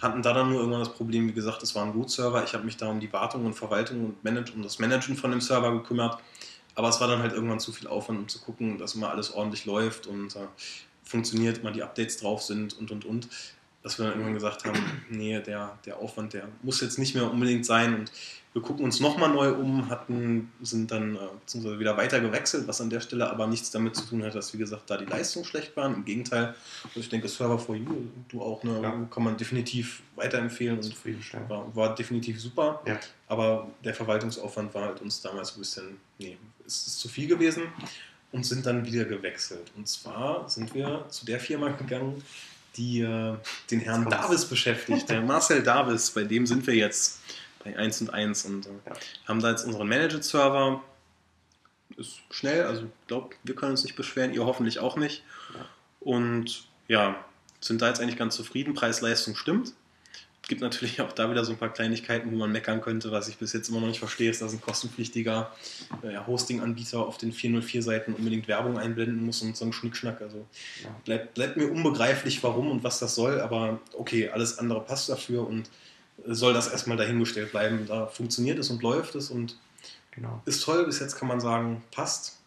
Hatten 0.00 0.22
da 0.22 0.32
dann 0.32 0.50
nur 0.50 0.58
irgendwann 0.58 0.80
das 0.80 0.92
Problem, 0.92 1.28
wie 1.28 1.32
gesagt, 1.32 1.62
es 1.62 1.76
war 1.76 1.84
ein 1.84 1.90
Root-Server. 1.90 2.42
Ich 2.42 2.54
habe 2.54 2.64
mich 2.64 2.76
da 2.76 2.88
um 2.88 2.98
die 2.98 3.12
Wartung 3.12 3.46
und 3.46 3.54
Verwaltung 3.54 4.04
und 4.04 4.24
Manage, 4.24 4.52
um 4.52 4.62
das 4.62 4.80
Managen 4.80 5.16
von 5.16 5.30
dem 5.30 5.40
Server 5.40 5.72
gekümmert. 5.72 6.18
Aber 6.74 6.88
es 6.88 7.00
war 7.00 7.08
dann 7.08 7.20
halt 7.20 7.32
irgendwann 7.32 7.60
zu 7.60 7.72
viel 7.72 7.88
Aufwand, 7.88 8.18
um 8.18 8.28
zu 8.28 8.40
gucken, 8.40 8.78
dass 8.78 8.94
immer 8.94 9.10
alles 9.10 9.32
ordentlich 9.32 9.66
läuft 9.66 10.06
und 10.06 10.34
äh, 10.36 10.46
funktioniert, 11.04 11.58
immer 11.58 11.72
die 11.72 11.82
Updates 11.82 12.18
drauf 12.18 12.42
sind 12.42 12.78
und 12.78 12.90
und 12.90 13.04
und. 13.04 13.28
Dass 13.82 13.98
wir 13.98 14.04
dann 14.04 14.14
irgendwann 14.14 14.34
gesagt 14.34 14.64
haben, 14.64 14.78
nee, 15.10 15.40
der, 15.40 15.76
der 15.84 15.98
Aufwand, 15.98 16.34
der 16.34 16.48
muss 16.62 16.80
jetzt 16.80 16.98
nicht 16.98 17.14
mehr 17.14 17.30
unbedingt 17.30 17.66
sein 17.66 17.94
und 17.94 18.12
wir 18.52 18.60
gucken 18.60 18.84
uns 18.84 19.00
nochmal 19.00 19.30
neu 19.30 19.52
um, 19.52 19.88
hatten, 19.88 20.52
sind 20.60 20.90
dann 20.90 21.16
äh, 21.16 21.78
wieder 21.78 21.96
weiter 21.96 22.20
gewechselt, 22.20 22.68
was 22.68 22.82
an 22.82 22.90
der 22.90 23.00
Stelle 23.00 23.30
aber 23.30 23.46
nichts 23.46 23.70
damit 23.70 23.96
zu 23.96 24.04
tun 24.04 24.22
hat, 24.22 24.34
dass, 24.34 24.52
wie 24.52 24.58
gesagt, 24.58 24.90
da 24.90 24.98
die 24.98 25.06
Leistungen 25.06 25.46
schlecht 25.46 25.74
waren. 25.74 25.94
Im 25.94 26.04
Gegenteil, 26.04 26.54
also 26.84 27.00
ich 27.00 27.08
denke, 27.08 27.28
Server 27.28 27.58
for 27.58 27.74
You, 27.74 28.08
du 28.28 28.42
auch, 28.42 28.62
ne, 28.62 28.80
ja. 28.82 29.08
kann 29.10 29.22
man 29.22 29.38
definitiv 29.38 30.02
weiterempfehlen 30.16 30.78
und 30.78 31.48
war, 31.48 31.74
war 31.74 31.94
definitiv 31.94 32.40
super. 32.40 32.82
Ja. 32.86 33.00
Aber 33.26 33.70
der 33.82 33.94
Verwaltungsaufwand 33.94 34.74
war 34.74 34.82
halt 34.84 35.00
uns 35.00 35.22
damals 35.22 35.56
ein 35.56 35.60
bisschen, 35.60 35.96
nee, 36.18 36.36
ist, 36.66 36.88
ist 36.88 37.00
zu 37.00 37.08
viel 37.08 37.28
gewesen 37.28 37.62
und 38.32 38.44
sind 38.44 38.66
dann 38.66 38.84
wieder 38.84 39.06
gewechselt. 39.06 39.72
Und 39.76 39.88
zwar 39.88 40.48
sind 40.50 40.74
wir 40.74 41.06
zu 41.08 41.24
der 41.24 41.40
Firma 41.40 41.68
gegangen, 41.70 42.22
die 42.76 43.00
äh, 43.00 43.36
den 43.70 43.80
Herrn 43.80 44.08
Davis 44.08 44.44
beschäftigt, 44.44 45.08
der 45.08 45.20
Marcel 45.20 45.62
Davis, 45.62 46.10
bei 46.10 46.24
dem 46.24 46.46
sind 46.46 46.66
wir 46.66 46.74
jetzt 46.74 47.20
bei 47.64 47.76
1 47.76 48.02
und 48.02 48.10
1 48.10 48.44
und 48.46 48.66
äh, 48.66 48.70
ja. 48.86 48.92
haben 49.26 49.40
da 49.40 49.50
jetzt 49.50 49.64
unseren 49.64 49.88
Managed-Server. 49.88 50.82
Ist 51.96 52.20
schnell, 52.30 52.64
also 52.64 52.84
ich 52.84 53.06
glaube, 53.06 53.34
wir 53.42 53.54
können 53.54 53.72
uns 53.72 53.84
nicht 53.84 53.96
beschweren, 53.96 54.32
ihr 54.32 54.44
hoffentlich 54.44 54.78
auch 54.78 54.96
nicht. 54.96 55.22
Ja. 55.54 55.66
Und 56.00 56.66
ja, 56.88 57.24
sind 57.60 57.82
da 57.82 57.88
jetzt 57.88 58.00
eigentlich 58.00 58.18
ganz 58.18 58.34
zufrieden. 58.34 58.74
Preis-Leistung 58.74 59.36
stimmt. 59.36 59.74
Gibt 60.52 60.60
natürlich 60.60 61.00
auch 61.00 61.12
da 61.12 61.30
wieder 61.30 61.46
so 61.46 61.52
ein 61.52 61.56
paar 61.56 61.72
Kleinigkeiten, 61.72 62.30
wo 62.30 62.36
man 62.36 62.52
meckern 62.52 62.82
könnte. 62.82 63.10
Was 63.10 63.26
ich 63.28 63.38
bis 63.38 63.54
jetzt 63.54 63.70
immer 63.70 63.80
noch 63.80 63.86
nicht 63.86 64.00
verstehe, 64.00 64.28
ist, 64.28 64.42
dass 64.42 64.52
ein 64.52 64.60
kostenpflichtiger 64.60 65.50
äh, 66.02 66.18
Hosting-Anbieter 66.26 66.98
auf 66.98 67.16
den 67.16 67.32
404-Seiten 67.32 68.12
unbedingt 68.12 68.48
Werbung 68.48 68.78
einblenden 68.78 69.24
muss 69.24 69.40
und 69.40 69.56
so 69.56 69.64
ein 69.64 69.72
Schnickschnack. 69.72 70.20
Also 70.20 70.44
Ja. 70.84 70.90
bleibt, 71.06 71.32
bleibt 71.32 71.56
mir 71.56 71.70
unbegreiflich, 71.72 72.42
warum 72.42 72.70
und 72.70 72.84
was 72.84 72.98
das 72.98 73.14
soll. 73.14 73.40
Aber 73.40 73.80
okay, 73.96 74.28
alles 74.28 74.58
andere 74.58 74.82
passt 74.82 75.08
dafür 75.08 75.46
und 75.48 75.70
äh, 76.26 76.34
soll 76.34 76.52
das 76.52 76.68
erstmal 76.68 76.98
dahingestellt 76.98 77.50
bleiben. 77.52 77.86
Da 77.88 78.06
funktioniert 78.08 78.58
es 78.58 78.68
und 78.68 78.82
läuft 78.82 79.14
es 79.14 79.30
und 79.30 79.56
Genau. 80.10 80.42
ist 80.44 80.62
toll. 80.62 80.84
Bis 80.84 81.00
jetzt 81.00 81.16
kann 81.16 81.28
man 81.28 81.40
sagen, 81.40 81.82
passt. 81.90 82.38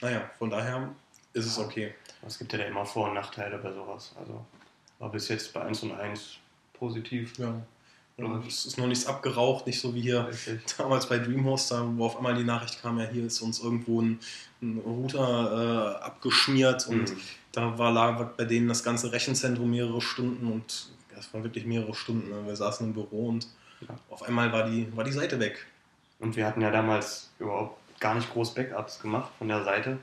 Naja, 0.00 0.30
von 0.38 0.48
daher 0.48 0.88
ist 1.34 1.44
es 1.44 1.58
okay. 1.58 1.92
Aber 2.22 2.28
Es 2.28 2.38
gibt 2.38 2.50
ja 2.54 2.58
da 2.60 2.64
immer 2.64 2.86
Vor- 2.86 3.08
und 3.08 3.14
Nachteile 3.14 3.58
bei 3.58 3.70
sowas. 3.74 4.14
Also 4.18 4.42
war 4.98 5.10
bis 5.12 5.28
jetzt 5.28 5.52
bei 5.52 5.60
1 5.60 5.82
und 5.82 5.92
1 5.92 6.38
positiv. 6.78 7.38
Ja. 7.38 7.60
Ja, 8.18 8.42
es 8.48 8.64
ist 8.64 8.78
noch 8.78 8.86
nichts 8.86 9.04
abgeraucht, 9.06 9.66
nicht 9.66 9.78
so 9.78 9.94
wie 9.94 10.00
hier 10.00 10.26
Richtig. 10.28 10.60
damals 10.78 11.06
bei 11.06 11.18
Dreamhoster, 11.18 11.86
wo 11.98 12.06
auf 12.06 12.16
einmal 12.16 12.34
die 12.34 12.44
Nachricht 12.44 12.80
kam, 12.80 12.98
ja, 12.98 13.04
hier 13.06 13.26
ist 13.26 13.42
uns 13.42 13.60
irgendwo 13.60 14.00
ein, 14.00 14.18
ein 14.62 14.78
Router 14.78 15.98
äh, 16.00 16.04
abgeschmiert 16.04 16.86
und 16.86 17.10
Mhm. 17.10 17.16
da 17.52 17.76
war 17.78 17.92
lag 17.92 18.18
bei 18.38 18.44
denen 18.46 18.68
das 18.68 18.82
ganze 18.82 19.12
Rechenzentrum 19.12 19.70
mehrere 19.70 20.00
Stunden 20.00 20.50
und 20.50 20.88
ja, 21.12 21.18
es 21.18 21.32
waren 21.34 21.42
wirklich 21.44 21.66
mehrere 21.66 21.94
Stunden. 21.94 22.30
Ne? 22.30 22.46
Wir 22.46 22.56
saßen 22.56 22.86
im 22.86 22.94
Büro 22.94 23.28
und 23.28 23.48
Ja. 23.86 23.88
auf 24.08 24.22
einmal 24.22 24.50
war 24.50 24.70
die, 24.70 24.94
war 24.96 25.04
die 25.04 25.12
Seite 25.12 25.38
weg. 25.38 25.66
Und 26.18 26.36
wir 26.36 26.46
hatten 26.46 26.62
ja 26.62 26.70
damals 26.70 27.28
überhaupt 27.38 27.78
gar 28.00 28.14
nicht 28.14 28.32
groß 28.32 28.54
Backups 28.54 28.98
gemacht 29.00 29.30
von 29.38 29.48
der 29.48 29.62
Seite. 29.64 29.98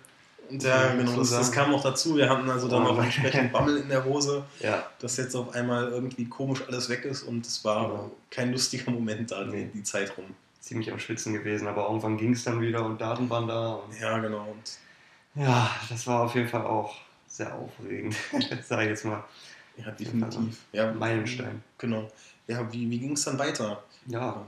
Und 0.50 0.62
ja, 0.62 0.94
genau, 0.94 1.16
das, 1.18 1.32
das 1.32 1.52
kam 1.52 1.72
noch 1.72 1.82
dazu. 1.82 2.16
Wir 2.18 2.30
hatten 2.30 2.50
also 2.50 2.68
dann 2.68 2.86
Oh. 2.86 2.90
auch 2.92 3.02
entsprechend 3.04 3.52
Bammel 3.52 3.78
in 3.78 3.90
der 3.90 4.04
Hose, 4.06 4.44
Ja. 4.60 4.84
dass 5.00 5.18
jetzt 5.18 5.36
auf 5.36 5.54
einmal 5.56 5.90
irgendwie 5.90 6.26
komisch 6.26 6.62
alles 6.68 6.90
weg 6.90 7.06
ist 7.06 7.24
und 7.24 7.46
es 7.46 7.64
war 7.66 7.88
Genau. 7.88 8.12
kein 8.30 8.52
lustiger 8.52 8.92
Moment 8.92 9.32
da, 9.32 9.44
Nee. 9.46 9.66
die, 9.74 9.80
die 9.80 9.84
Zeit 9.84 10.16
rum. 10.18 10.26
Ziemlich 10.60 10.92
am 10.92 11.00
Schwitzen 11.00 11.34
gewesen, 11.34 11.68
aber 11.68 11.84
irgendwann 11.88 12.18
ging 12.18 12.34
es 12.34 12.44
dann 12.44 12.62
wieder 12.62 12.86
und 12.86 13.00
Daten 13.02 13.30
waren 13.30 13.48
da. 13.48 13.74
Und 13.74 14.00
Ja, 14.00 14.18
genau. 14.20 14.48
Und 14.52 15.42
ja, 15.44 15.70
das 15.90 16.06
war 16.08 16.24
auf 16.24 16.36
jeden 16.36 16.48
Fall 16.48 16.66
auch 16.66 16.96
sehr 17.28 17.54
aufregend, 17.56 18.16
sage 18.68 18.84
ich 18.84 18.90
jetzt 18.90 19.06
mal. 19.06 19.24
Ja, 19.78 19.92
definitiv. 19.92 20.66
Ja, 20.72 20.92
Meilenstein. 20.94 21.64
Genau. 21.78 22.08
Ja, 22.48 22.72
wie, 22.74 22.90
wie 22.90 23.00
ging 23.00 23.14
es 23.14 23.24
dann 23.24 23.40
weiter? 23.40 23.84
Ja. 24.06 24.46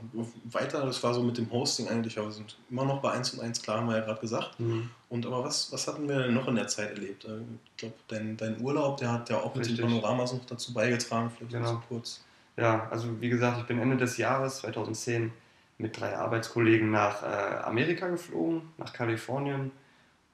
Weiter, 0.51 0.86
das 0.86 1.01
war 1.01 1.13
so 1.13 1.24
mit 1.24 1.38
dem 1.38 1.50
Hosting 1.50 1.88
eigentlich, 1.88 2.17
aber 2.17 2.27
wir 2.27 2.34
sind 2.34 2.58
immer 2.70 2.84
noch 2.86 3.01
bei 3.01 3.12
1 3.12 3.34
und 3.36 3.39
1, 3.41 3.62
klar, 3.62 3.77
haben 3.77 3.88
wir 3.88 3.98
ja 3.98 4.03
gerade 4.03 4.20
gesagt. 4.20 4.60
Mhm. 4.60 4.89
Und 5.10 5.25
aber 5.25 5.44
was, 5.46 5.72
was 5.72 5.88
hatten 5.88 6.08
wir 6.10 6.20
denn 6.20 6.34
noch 6.34 6.48
in 6.50 6.55
der 6.55 6.67
Zeit 6.67 6.89
erlebt? 6.91 7.24
Äh, 7.25 7.38
Ich 7.72 7.77
glaube, 7.77 7.96
dein, 8.10 8.36
dein 8.36 8.60
Urlaub, 8.62 8.98
der 8.98 9.12
hat 9.13 9.29
ja 9.29 9.38
auch 9.38 9.55
mit 9.55 9.65
Richtig. 9.65 9.77
den 9.77 9.88
Panoramas 9.88 10.34
noch 10.34 10.46
dazu 10.46 10.74
beigetragen, 10.74 11.32
vielleicht 11.36 11.53
Genau. 11.53 11.67
so 11.67 11.82
kurz. 11.88 12.22
Ja, 12.58 12.88
also 12.91 13.20
wie 13.22 13.29
gesagt, 13.29 13.60
ich 13.60 13.65
bin 13.65 13.79
Ende 13.79 13.96
des 13.98 14.17
Jahres 14.17 14.58
2010 14.58 15.32
mit 15.77 16.00
drei 16.00 16.17
Arbeitskollegen 16.17 16.91
nach 16.91 17.24
äh, 17.24 17.25
Amerika 17.63 18.08
geflogen, 18.10 18.62
nach 18.77 18.91
Kalifornien 18.94 19.72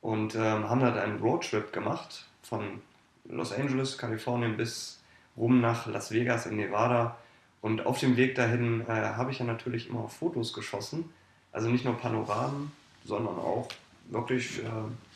und 0.01 0.33
ähm, 0.35 0.67
haben 0.69 0.79
dort 0.81 0.97
einen 0.97 1.19
Roadtrip 1.19 1.71
gemacht 1.73 2.25
von 2.41 2.81
Los 3.25 3.51
Angeles, 3.51 3.97
Kalifornien 3.97 4.57
bis 4.57 4.99
rum 5.37 5.61
nach 5.61 5.87
Las 5.87 6.11
Vegas 6.11 6.45
in 6.45 6.57
Nevada. 6.57 7.17
Und 7.61 7.85
auf 7.85 7.99
dem 7.99 8.17
Weg 8.17 8.35
dahin 8.35 8.81
äh, 8.81 8.91
habe 8.91 9.31
ich 9.31 9.39
ja 9.39 9.45
natürlich 9.45 9.89
immer 9.89 10.07
Fotos 10.09 10.53
geschossen. 10.53 11.13
Also 11.51 11.69
nicht 11.69 11.85
nur 11.85 11.97
Panoramen, 11.97 12.71
sondern 13.05 13.37
auch 13.37 13.67
wirklich 14.09 14.59
äh, 14.59 14.63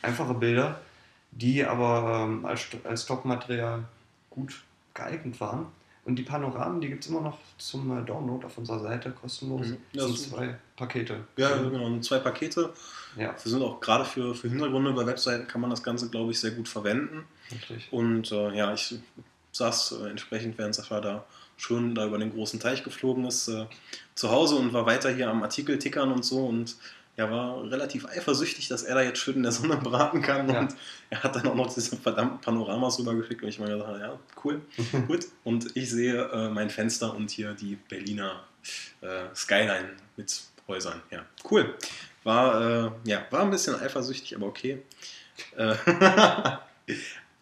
einfache 0.01 0.33
Bilder, 0.33 0.79
die 1.31 1.65
aber 1.65 2.25
ähm, 2.27 2.45
als, 2.45 2.67
als 2.83 3.03
Stockmaterial 3.03 3.83
gut 4.29 4.63
geeignet 4.93 5.39
waren. 5.39 5.67
Und 6.05 6.17
die 6.17 6.23
Panoramen, 6.23 6.81
die 6.81 6.89
gibt 6.89 7.03
es 7.03 7.09
immer 7.09 7.21
noch 7.21 7.39
zum 7.57 7.97
äh, 7.97 8.05
Download 8.05 8.45
auf 8.45 8.57
unserer 8.59 8.79
Seite, 8.79 9.09
kostenlos. 9.09 9.67
Mhm. 9.67 9.77
Ja, 9.93 10.03
Das 10.03 10.19
sind 10.19 10.29
zwei 10.29 10.55
Pakete. 10.75 11.23
Ja, 11.35 11.55
genau, 11.57 11.99
zwei 12.01 12.19
Pakete. 12.19 12.71
Ja, 13.17 13.33
Wir 13.41 13.51
sind 13.51 13.63
auch 13.63 13.79
gerade 13.79 14.05
für, 14.05 14.35
für 14.35 14.47
Hintergründe 14.49 14.93
bei 14.93 15.05
Webseiten 15.07 15.47
kann 15.47 15.61
man 15.61 15.71
das 15.71 15.81
Ganze, 15.81 16.09
glaube 16.09 16.31
ich, 16.31 16.39
sehr 16.39 16.51
gut 16.51 16.67
verwenden. 16.67 17.23
Richtig. 17.51 17.87
Und 17.91 18.31
äh, 18.31 18.55
ja, 18.55 18.73
ich 18.73 18.95
saß 19.51 19.99
äh, 20.03 20.09
entsprechend, 20.09 20.57
während 20.57 20.75
Sascha 20.75 20.99
da 21.01 21.25
schön 21.57 21.95
da 21.95 22.05
über 22.05 22.17
den 22.17 22.33
großen 22.33 22.59
Teich 22.59 22.83
geflogen 22.83 23.25
ist, 23.25 23.47
äh, 23.47 23.65
zu 24.13 24.29
Hause 24.29 24.55
und 24.55 24.73
war 24.73 24.85
weiter 24.85 25.09
hier 25.13 25.29
am 25.29 25.41
Artikel 25.43 25.79
tickern 25.79 26.11
und 26.11 26.23
so 26.25 26.45
und 26.45 26.75
ja, 27.17 27.31
war 27.31 27.63
relativ 27.71 28.05
eifersüchtig, 28.05 28.67
dass 28.67 28.83
er 28.83 28.95
da 28.95 29.01
jetzt 29.01 29.19
schön 29.19 29.35
in 29.35 29.43
der 29.43 29.53
Sonne 29.53 29.77
braten 29.83 30.21
kann 30.21 30.49
Ja. 30.49 30.59
und 30.59 30.75
er 31.09 31.23
hat 31.23 31.33
dann 31.37 31.47
auch 31.47 31.55
noch 31.55 31.73
diese 31.73 31.95
verdammten 31.95 32.41
Panoramas 32.41 32.99
rübergeschickt 32.99 33.41
und 33.41 33.47
ich 33.47 33.57
mir 33.57 33.67
gedacht, 33.69 34.01
ja, 34.01 34.19
cool, 34.43 34.61
gut. 35.07 35.25
Und 35.45 35.77
ich 35.77 35.89
sehe 35.89 36.23
äh, 36.29 36.49
mein 36.49 36.69
Fenster 36.69 37.15
und 37.15 37.31
hier 37.31 37.53
die 37.53 37.77
Berliner 37.87 38.43
äh, 38.99 39.33
Skyline 39.33 39.91
mit 40.17 40.41
Häusern. 40.67 41.01
Ja, 41.09 41.25
cool. 41.49 41.73
War, 42.25 42.87
äh, 42.87 42.91
ja, 43.05 43.25
war 43.29 43.41
ein 43.43 43.51
bisschen 43.51 43.75
eifersüchtig, 43.79 44.35
aber 44.35 44.47
okay. 44.47 44.81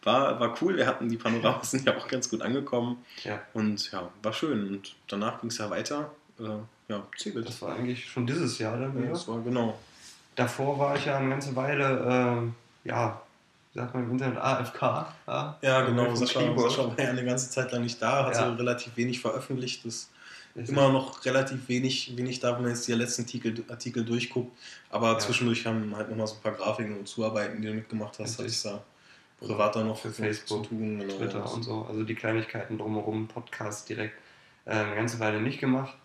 Äh, 0.03 0.05
war, 0.05 0.39
war 0.39 0.55
cool. 0.62 0.77
Wir 0.77 0.86
hatten 0.88 1.10
die 1.10 1.17
Panoramas 1.17 1.72
sind 1.72 1.86
ja 1.86 1.95
auch 1.98 2.07
ganz 2.07 2.29
gut 2.29 2.41
angekommen. 2.41 3.03
Ja. 3.24 3.41
Und 3.53 3.91
ja, 3.91 4.10
war 4.22 4.33
schön. 4.33 4.67
Und 4.67 4.95
danach 5.07 5.41
ging 5.41 5.50
es 5.50 5.57
ja 5.57 5.69
weiter. 5.69 6.12
Äh, 6.39 6.43
ja, 6.89 7.03
Cebit. 7.17 7.48
Das 7.48 7.62
war 7.62 7.75
eigentlich 7.75 8.05
schon 8.10 8.25
dieses 8.27 8.60
Jahr 8.60 8.77
dann 8.77 8.93
Ja, 8.95 9.01
wieder. 9.03 9.12
das 9.13 9.27
war 9.27 9.39
genau. 9.41 9.77
Davor 10.36 10.77
war 10.79 10.95
ich 10.95 11.05
ja 11.05 11.17
eine 11.17 11.29
ganze 11.29 11.55
Weile, 11.55 12.05
ähm, 12.10 12.55
ja, 12.83 13.22
wie 13.72 13.79
sagt 13.79 13.93
man 13.93 14.03
im 14.03 14.12
Internet, 14.12 14.38
AFK. 14.39 14.81
Ja, 15.27 15.57
Ja, 15.62 15.81
genau. 15.81 16.13
Sascha. 16.15 16.39
Sascha 16.57 16.88
war 16.88 17.00
ja 17.00 17.10
eine 17.10 17.24
ganze 17.24 17.50
Zeit 17.50 17.72
lang 17.72 17.83
nicht 17.83 18.01
da, 18.01 18.25
hat 18.25 18.36
Ja. 18.36 18.48
so 18.50 18.53
relativ 18.55 18.95
wenig 18.98 19.19
veröffentlicht. 19.22 19.86
Das 19.86 20.10
Richtig. 20.55 20.75
immer 20.75 20.91
noch 20.91 21.24
relativ 21.25 21.67
wenig, 21.69 22.15
wenig 22.17 22.39
da, 22.39 22.55
wenn 22.55 22.63
man 22.63 22.72
jetzt 22.72 22.88
die 22.88 22.93
letzten 22.93 23.24
Artikel, 23.24 23.63
Artikel 23.69 24.03
durchguckt. 24.03 24.55
Aber 24.89 25.13
Ja. 25.13 25.19
zwischendurch 25.19 25.65
haben 25.65 25.95
halt 25.95 26.10
nochmal 26.10 26.27
so 26.27 26.36
ein 26.36 26.41
paar 26.41 26.51
Grafiken 26.53 26.98
und 26.98 27.07
Zuarbeiten, 27.07 27.62
die 27.62 27.67
du 27.67 27.74
mitgemacht 27.75 28.17
hast, 28.19 28.38
hatte 28.39 28.48
ich 28.48 28.62
da 28.62 28.83
privat 29.45 29.75
dann 29.75 29.88
noch 29.88 29.97
Für 29.97 30.12
Facebook, 30.12 30.67
tun. 30.69 31.00
Genau. 31.00 31.13
Twitter 31.15 31.53
und 31.53 31.63
so. 31.63 31.85
Also 31.88 32.03
die 32.03 32.15
Kleinigkeiten 32.15 32.77
drumherum, 32.77 33.27
Podcast 33.27 33.89
direkt 33.89 34.15
äh, 34.65 34.71
eine 34.71 34.95
ganze 34.95 35.19
Weile 35.19 35.41
nicht 35.41 35.59
gemacht. 35.59 35.95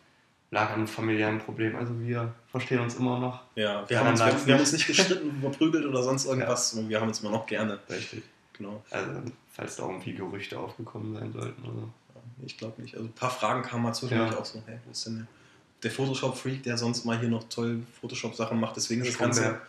Lag 0.50 0.68
an 0.71 0.76
einem 0.76 0.87
familiären 0.88 1.38
Problem. 1.40 1.76
Also 1.76 1.92
wir 2.00 2.33
verstehen 2.50 2.80
uns 2.80 2.95
immer 2.95 3.18
noch. 3.18 3.42
Ja, 3.54 3.87
wir 3.88 3.97
Ja, 3.97 4.02
haben, 4.04 4.11
uns, 4.12 4.21
wir, 4.21 4.47
wir 4.47 4.54
haben 4.54 4.61
uns 4.61 4.73
nicht 4.73 4.87
gestritten, 4.87 5.37
verprügelt 5.42 5.85
oder 5.85 6.02
sonst 6.02 6.25
irgendwas. 6.25 6.71
sondern 6.71 6.88
Wir 6.88 7.00
haben 7.00 7.09
uns 7.09 7.21
immer 7.21 7.30
noch 7.30 7.47
gerne. 7.47 7.78
Richtig. 7.90 8.23
Genau. 8.54 8.83
Also 8.90 9.11
falls 9.52 9.76
da 9.76 9.85
irgendwie 9.85 10.14
Gerüchte 10.14 10.59
aufgekommen 10.59 11.14
sein 11.14 11.33
sollten. 11.33 11.62
Oder 11.64 11.75
so. 11.80 11.88
Ich 12.45 12.57
glaube 12.57 12.80
nicht. 12.80 12.95
Also 12.95 13.07
ein 13.09 13.12
paar 13.12 13.30
Fragen 13.30 13.62
kamen 13.62 13.83
mal 13.83 13.92
zwischendurch 13.92 14.33
Ja. 14.33 14.38
auch 14.38 14.45
so, 14.45 14.62
hey, 14.66 14.78
wo 14.87 14.90
ist 14.92 15.04
denn 15.07 15.16
der, 15.16 15.26
der 15.83 15.90
Photoshop-Freak, 15.90 16.62
der 16.62 16.78
sonst 16.78 17.04
mal 17.04 17.18
hier 17.18 17.28
noch 17.28 17.45
toll 17.49 17.83
Photoshop-Sachen 18.00 18.59
macht. 18.59 18.76
Deswegen 18.76 19.02
ist 19.02 19.11
das 19.11 19.18
Ganze. 19.18 19.61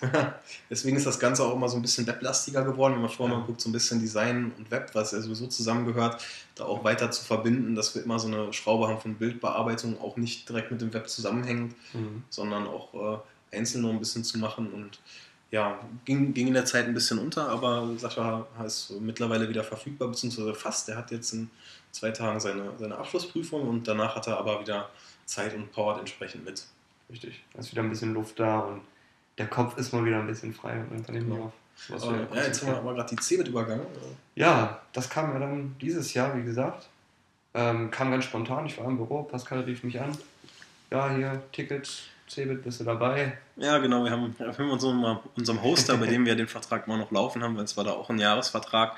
Deswegen 0.70 0.96
ist 0.96 1.06
das 1.06 1.18
Ganze 1.18 1.42
auch 1.44 1.54
immer 1.54 1.68
so 1.68 1.76
ein 1.76 1.82
bisschen 1.82 2.06
weblastiger 2.06 2.62
geworden, 2.64 2.94
wenn 2.94 3.02
man 3.02 3.10
vorher 3.10 3.34
Ja. 3.34 3.40
mal 3.40 3.46
guckt, 3.46 3.60
so 3.60 3.68
ein 3.68 3.72
bisschen 3.72 4.00
Design 4.00 4.52
und 4.56 4.70
Web, 4.70 4.90
was 4.94 5.12
ja 5.12 5.20
sowieso 5.20 5.46
zusammengehört, 5.48 6.22
da 6.54 6.64
auch 6.64 6.84
weiter 6.84 7.10
zu 7.10 7.24
verbinden, 7.24 7.74
dass 7.74 7.94
wir 7.94 8.04
immer 8.04 8.18
so 8.18 8.28
eine 8.28 8.52
Schraube 8.52 8.88
haben 8.88 9.00
von 9.00 9.14
Bildbearbeitung, 9.16 10.00
auch 10.00 10.16
nicht 10.16 10.48
direkt 10.48 10.70
mit 10.70 10.80
dem 10.80 10.92
Web 10.94 11.08
zusammenhängend, 11.08 11.74
Mhm. 11.94 12.22
sondern 12.30 12.66
auch 12.66 13.22
äh, 13.52 13.56
einzeln 13.56 13.82
noch 13.82 13.90
ein 13.90 13.98
bisschen 13.98 14.24
zu 14.24 14.38
machen 14.38 14.72
und 14.72 15.00
ja, 15.50 15.78
ging, 16.04 16.34
ging 16.34 16.48
in 16.48 16.54
der 16.54 16.66
Zeit 16.66 16.84
ein 16.84 16.92
bisschen 16.92 17.18
unter, 17.18 17.48
aber 17.48 17.88
Sascha 17.96 18.46
ist 18.66 18.90
mittlerweile 19.00 19.48
wieder 19.48 19.64
verfügbar, 19.64 20.08
beziehungsweise 20.08 20.54
fast. 20.54 20.90
Er 20.90 20.96
hat 20.98 21.10
jetzt 21.10 21.32
in 21.32 21.48
zwei 21.90 22.10
Tagen 22.10 22.38
seine, 22.38 22.72
seine 22.78 22.98
Abschlussprüfung 22.98 23.66
und 23.66 23.88
danach 23.88 24.14
hat 24.14 24.26
er 24.26 24.36
aber 24.38 24.60
wieder 24.60 24.90
Zeit 25.24 25.54
und 25.54 25.72
powert 25.72 26.00
entsprechend 26.00 26.44
mit. 26.44 26.64
Richtig. 27.10 27.42
Da 27.54 27.60
ist 27.60 27.72
wieder 27.72 27.82
ein 27.82 27.88
bisschen 27.88 28.12
Luft 28.12 28.38
da 28.38 28.58
und 28.58 28.82
der 29.38 29.46
Kopf 29.46 29.78
ist 29.78 29.92
mal 29.92 30.04
wieder 30.04 30.18
ein 30.18 30.26
bisschen 30.26 30.52
frei 30.52 30.80
und 30.80 30.90
dann 30.90 31.06
kann 31.06 31.14
ich 31.14 31.24
Genau. 31.24 31.44
auf 31.46 31.52
was 31.88 32.08
wieder 32.08 32.26
ja, 32.34 32.42
jetzt 32.42 32.62
haben 32.62 32.72
wir 32.72 32.78
aber 32.78 32.94
gerade 32.94 33.14
die 33.14 33.22
Cebit 33.22 33.48
übergangen. 33.48 33.86
Ja, 34.34 34.82
das 34.92 35.08
kam 35.08 35.32
ja 35.32 35.38
dann 35.38 35.76
dieses 35.80 36.12
Jahr, 36.12 36.36
wie 36.36 36.42
gesagt. 36.42 36.88
Ähm, 37.54 37.90
kam 37.90 38.10
ganz 38.10 38.24
spontan. 38.24 38.66
Ich 38.66 38.76
war 38.78 38.86
im 38.86 38.96
Büro, 38.96 39.22
Pascal 39.22 39.60
rief 39.60 39.82
mich 39.84 40.00
an. 40.00 40.16
Ja, 40.90 41.10
hier, 41.14 41.42
Tickets, 41.52 42.02
Cebit, 42.28 42.62
bist 42.64 42.80
du 42.80 42.84
dabei? 42.84 43.38
Ja, 43.56 43.78
genau. 43.78 44.04
Wir 44.04 44.10
haben, 44.10 44.34
wir 44.38 44.48
haben 44.48 44.70
unserem, 44.70 45.18
unserem 45.36 45.62
Hoster, 45.62 45.96
bei 45.96 46.06
dem 46.06 46.26
wir 46.26 46.34
den 46.34 46.48
Vertrag 46.48 46.86
immer 46.86 46.98
noch 46.98 47.10
laufen 47.10 47.42
haben, 47.42 47.56
weil 47.56 47.64
es 47.64 47.76
war 47.76 47.84
da 47.84 47.92
auch 47.92 48.10
ein 48.10 48.18
Jahresvertrag, 48.18 48.96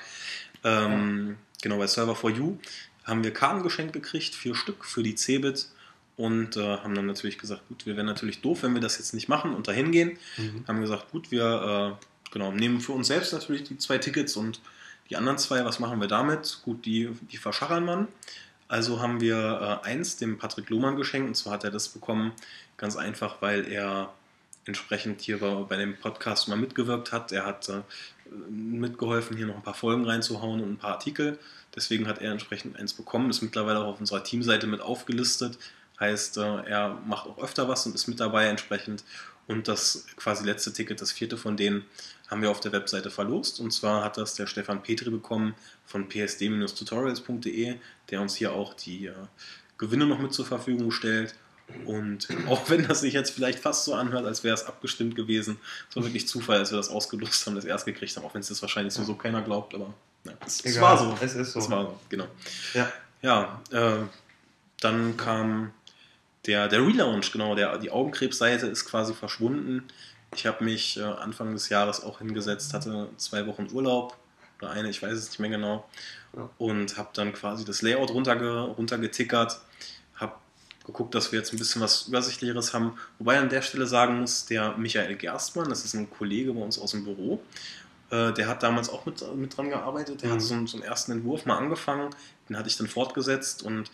ähm, 0.64 1.36
genau 1.62 1.78
bei 1.78 1.86
Server 1.86 2.14
for 2.14 2.30
You, 2.30 2.56
haben 3.04 3.24
wir 3.24 3.32
Karten 3.32 3.62
geschenkt 3.62 3.92
gekriegt, 3.92 4.34
vier 4.34 4.54
Stück 4.54 4.84
für 4.84 5.02
die 5.02 5.14
Cebit 5.16 5.68
und 6.20 6.58
äh, 6.58 6.60
haben 6.60 6.94
dann 6.94 7.06
natürlich 7.06 7.38
gesagt, 7.38 7.66
gut, 7.68 7.86
wir 7.86 7.96
wären 7.96 8.04
natürlich 8.04 8.42
doof, 8.42 8.62
wenn 8.62 8.74
wir 8.74 8.82
das 8.82 8.98
jetzt 8.98 9.14
nicht 9.14 9.28
machen 9.28 9.54
und 9.54 9.68
dahin 9.68 9.90
gehen. 9.90 10.18
Mhm. 10.36 10.64
Haben 10.68 10.82
gesagt, 10.82 11.10
gut, 11.12 11.30
wir 11.30 11.96
äh, 11.98 12.06
genau, 12.30 12.52
nehmen 12.52 12.80
für 12.80 12.92
uns 12.92 13.06
selbst 13.06 13.32
natürlich 13.32 13.64
die 13.64 13.78
zwei 13.78 13.96
Tickets 13.96 14.36
und 14.36 14.60
die 15.08 15.16
anderen 15.16 15.38
zwei, 15.38 15.64
was 15.64 15.78
machen 15.78 15.98
wir 15.98 16.08
damit? 16.08 16.60
Gut, 16.62 16.84
die, 16.84 17.08
die 17.32 17.38
verschachern 17.38 17.86
man. 17.86 18.06
Also 18.68 19.00
haben 19.00 19.22
wir 19.22 19.80
äh, 19.82 19.88
eins 19.88 20.18
dem 20.18 20.36
Patrick 20.36 20.68
Lohmann 20.68 20.96
geschenkt 20.96 21.26
und 21.26 21.34
zwar 21.36 21.54
hat 21.54 21.64
er 21.64 21.70
das 21.70 21.88
bekommen, 21.88 22.32
ganz 22.76 22.96
einfach, 22.96 23.40
weil 23.40 23.66
er 23.66 24.12
entsprechend 24.66 25.22
hier 25.22 25.40
bei, 25.40 25.54
bei, 25.54 25.76
dem 25.76 25.96
Podcast 25.96 26.48
mal 26.48 26.56
mitgewirkt 26.56 27.12
hat. 27.12 27.32
Er 27.32 27.46
hat 27.46 27.70
äh, 27.70 27.80
mitgeholfen, 28.50 29.38
hier 29.38 29.46
noch 29.46 29.56
ein 29.56 29.62
paar 29.62 29.72
Folgen 29.72 30.04
reinzuhauen 30.04 30.60
und 30.60 30.72
ein 30.72 30.76
paar 30.76 30.92
Artikel. 30.92 31.38
Deswegen 31.74 32.06
hat 32.06 32.20
er 32.20 32.30
entsprechend 32.30 32.78
eins 32.78 32.92
bekommen, 32.92 33.30
ist 33.30 33.40
mittlerweile 33.40 33.80
auch 33.80 33.94
auf 33.94 34.00
unserer 34.00 34.22
Teamseite 34.22 34.66
mit 34.66 34.82
aufgelistet. 34.82 35.58
Heißt, 36.00 36.38
äh, 36.38 36.62
er 36.64 36.98
macht 37.06 37.26
auch 37.26 37.38
öfter 37.38 37.68
was 37.68 37.86
und 37.86 37.94
ist 37.94 38.08
mit 38.08 38.18
dabei 38.18 38.46
entsprechend. 38.46 39.04
Und 39.46 39.68
das 39.68 40.06
quasi 40.16 40.44
letzte 40.44 40.72
Ticket, 40.72 41.00
das 41.00 41.12
vierte 41.12 41.36
von 41.36 41.56
denen, 41.56 41.84
haben 42.28 42.42
wir 42.42 42.50
auf 42.50 42.60
der 42.60 42.72
Webseite 42.72 43.10
verlost. 43.10 43.60
Und 43.60 43.72
zwar 43.72 44.04
hat 44.04 44.16
das 44.16 44.34
der 44.34 44.46
Stefan 44.46 44.82
Petri 44.82 45.10
bekommen 45.10 45.54
von 45.84 46.08
psd-tutorials.de, 46.08 47.76
der 48.10 48.20
uns 48.20 48.36
hier 48.36 48.52
auch 48.52 48.74
die 48.74 49.06
äh, 49.06 49.14
Gewinne 49.76 50.06
noch 50.06 50.20
mit 50.20 50.32
zur 50.32 50.46
Verfügung 50.46 50.90
stellt. 50.92 51.34
Und 51.84 52.28
auch 52.48 52.70
wenn 52.70 52.86
das 52.86 53.00
sich 53.00 53.14
jetzt 53.14 53.30
vielleicht 53.30 53.58
fast 53.58 53.84
so 53.84 53.94
anhört, 53.94 54.24
als 54.24 54.44
wäre 54.44 54.54
es 54.54 54.64
abgestimmt 54.64 55.16
gewesen, 55.16 55.58
es 55.88 55.96
war 55.96 56.04
wirklich 56.04 56.28
Zufall, 56.28 56.58
als 56.58 56.70
wir 56.70 56.76
das 56.76 56.88
ausgelost 56.88 57.46
haben, 57.46 57.56
das 57.56 57.64
erst 57.64 57.86
gekriegt 57.86 58.16
haben, 58.16 58.24
auch 58.24 58.34
wenn 58.34 58.40
es 58.40 58.48
das 58.48 58.62
wahrscheinlich 58.62 58.94
sowieso 58.94 59.14
keiner 59.14 59.42
glaubt, 59.42 59.74
aber 59.74 59.92
ja, 60.24 60.32
es, 60.46 60.64
es, 60.64 60.80
war 60.80 60.98
so. 60.98 61.16
Es 61.20 61.34
ist 61.34 61.52
so. 61.52 61.58
Es 61.58 61.70
war 61.70 61.84
so, 61.84 62.00
genau. 62.08 62.26
Ja, 62.74 62.92
ja 63.22 63.62
äh, 63.70 64.04
dann 64.80 65.16
kam 65.16 65.72
der, 66.46 66.68
der 66.68 66.80
Relaunch, 66.80 67.32
genau, 67.32 67.54
der, 67.54 67.78
die 67.78 67.90
Augenkrebsseite 67.90 68.66
ist 68.66 68.84
quasi 68.86 69.14
verschwunden. 69.14 69.84
Ich 70.34 70.46
habe 70.46 70.64
mich 70.64 70.96
äh, 70.96 71.02
Anfang 71.02 71.52
des 71.52 71.68
Jahres 71.68 72.02
auch 72.02 72.18
hingesetzt, 72.18 72.72
hatte 72.72 73.08
zwei 73.16 73.46
Wochen 73.46 73.68
Urlaub 73.72 74.16
oder 74.60 74.70
eine, 74.70 74.90
ich 74.90 75.02
weiß 75.02 75.12
es 75.12 75.28
nicht 75.30 75.40
mehr 75.40 75.50
genau, 75.50 75.88
ja. 76.36 76.48
und 76.58 76.96
habe 76.96 77.10
dann 77.14 77.32
quasi 77.32 77.64
das 77.64 77.82
Layout 77.82 78.10
runterge 78.10 78.60
runtergetickert, 78.60 79.60
habe 80.14 80.34
geguckt, 80.86 81.14
dass 81.14 81.32
wir 81.32 81.38
jetzt 81.38 81.52
ein 81.52 81.58
bisschen 81.58 81.82
was 81.82 82.08
Übersichtlicheres 82.08 82.72
haben. 82.74 82.96
Wobei 83.18 83.38
an 83.38 83.48
der 83.48 83.62
Stelle 83.62 83.86
sagen 83.86 84.20
muss, 84.20 84.46
der 84.46 84.76
Michael 84.76 85.16
Gerstmann, 85.16 85.68
das 85.68 85.84
ist 85.84 85.94
ein 85.94 86.10
Kollege 86.10 86.52
bei 86.52 86.60
uns 86.60 86.78
aus 86.78 86.92
dem 86.92 87.04
Büro, 87.04 87.42
äh, 88.10 88.32
der 88.32 88.48
hat 88.48 88.62
damals 88.62 88.88
auch 88.88 89.06
mit, 89.06 89.22
mit 89.36 89.56
dran 89.56 89.70
gearbeitet. 89.70 90.22
Der 90.22 90.30
mhm. 90.30 90.34
hat 90.34 90.42
so, 90.42 90.66
so 90.66 90.76
einen 90.76 90.84
ersten 90.84 91.12
Entwurf 91.12 91.46
mal 91.46 91.56
angefangen, 91.58 92.10
den 92.48 92.56
hatte 92.56 92.68
ich 92.68 92.76
dann 92.76 92.88
fortgesetzt 92.88 93.62
und 93.62 93.90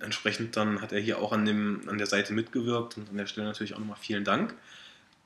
entsprechend 0.00 0.56
dann 0.56 0.80
hat 0.80 0.92
er 0.92 1.00
hier 1.00 1.18
auch 1.18 1.32
an, 1.32 1.44
dem, 1.44 1.82
an 1.88 1.98
der 1.98 2.06
Seite 2.06 2.32
mitgewirkt 2.32 2.96
und 2.96 3.08
an 3.10 3.16
der 3.16 3.26
Stelle 3.26 3.46
natürlich 3.46 3.74
auch 3.74 3.78
nochmal 3.78 3.98
vielen 4.00 4.24
Dank. 4.24 4.54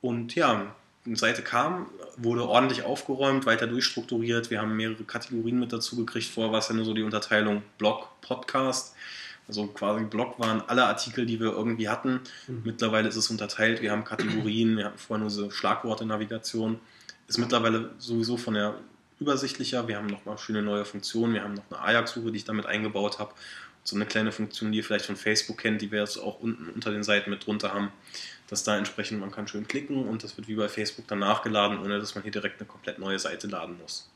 Und 0.00 0.34
ja, 0.34 0.74
die 1.04 1.16
Seite 1.16 1.42
kam, 1.42 1.86
wurde 2.16 2.46
ordentlich 2.46 2.82
aufgeräumt, 2.82 3.46
weiter 3.46 3.66
durchstrukturiert. 3.66 4.50
Wir 4.50 4.60
haben 4.60 4.76
mehrere 4.76 5.04
Kategorien 5.04 5.58
mit 5.58 5.72
dazu 5.72 5.96
gekriegt. 5.96 6.26
Vorher 6.26 6.52
war 6.52 6.58
es 6.58 6.68
ja 6.68 6.74
nur 6.74 6.84
so 6.84 6.94
die 6.94 7.02
Unterteilung 7.02 7.62
Blog, 7.78 8.08
Podcast. 8.20 8.94
Also 9.48 9.66
quasi 9.66 10.04
Blog 10.04 10.38
waren 10.38 10.62
alle 10.68 10.84
Artikel, 10.84 11.26
die 11.26 11.40
wir 11.40 11.52
irgendwie 11.52 11.88
hatten. 11.88 12.20
Mhm. 12.46 12.62
Mittlerweile 12.64 13.08
ist 13.08 13.16
es 13.16 13.30
unterteilt. 13.30 13.80
Wir 13.80 13.92
haben 13.92 14.04
Kategorien. 14.04 14.76
Wir 14.76 14.86
hatten 14.86 14.98
vorher 14.98 15.20
nur 15.20 15.30
so 15.30 15.50
Schlagworte-Navigation. 15.50 16.78
Ist 17.26 17.38
mittlerweile 17.38 17.90
sowieso 17.98 18.36
von 18.36 18.54
der 18.54 18.74
übersichtlicher. 19.18 19.88
Wir 19.88 19.96
haben 19.96 20.06
nochmal 20.06 20.38
schöne 20.38 20.62
neue 20.62 20.84
Funktionen. 20.84 21.34
Wir 21.34 21.42
haben 21.42 21.54
noch 21.54 21.64
eine 21.70 21.80
Ajax-Suche, 21.80 22.30
die 22.30 22.38
ich 22.38 22.44
damit 22.44 22.66
eingebaut 22.66 23.18
habe 23.18 23.32
so 23.84 23.96
eine 23.96 24.06
kleine 24.06 24.32
Funktion, 24.32 24.72
die 24.72 24.78
ihr 24.78 24.84
vielleicht 24.84 25.06
von 25.06 25.16
Facebook 25.16 25.58
kennt, 25.58 25.80
die 25.82 25.90
wir 25.90 26.00
jetzt 26.00 26.18
auch 26.18 26.40
unten 26.40 26.68
unter 26.70 26.90
den 26.90 27.02
Seiten 27.02 27.30
mit 27.30 27.46
drunter 27.46 27.72
haben, 27.72 27.90
dass 28.48 28.62
da 28.62 28.76
entsprechend 28.76 29.20
man 29.20 29.30
kann 29.30 29.48
schön 29.48 29.66
klicken 29.66 30.06
und 30.06 30.22
das 30.22 30.36
wird 30.36 30.48
wie 30.48 30.54
bei 30.54 30.68
Facebook 30.68 31.06
dann 31.08 31.20
nachgeladen, 31.20 31.78
ohne 31.78 31.98
dass 31.98 32.14
man 32.14 32.22
hier 32.22 32.32
direkt 32.32 32.60
eine 32.60 32.68
komplett 32.68 32.98
neue 32.98 33.18
Seite 33.18 33.46
laden 33.46 33.78
muss. 33.80 34.10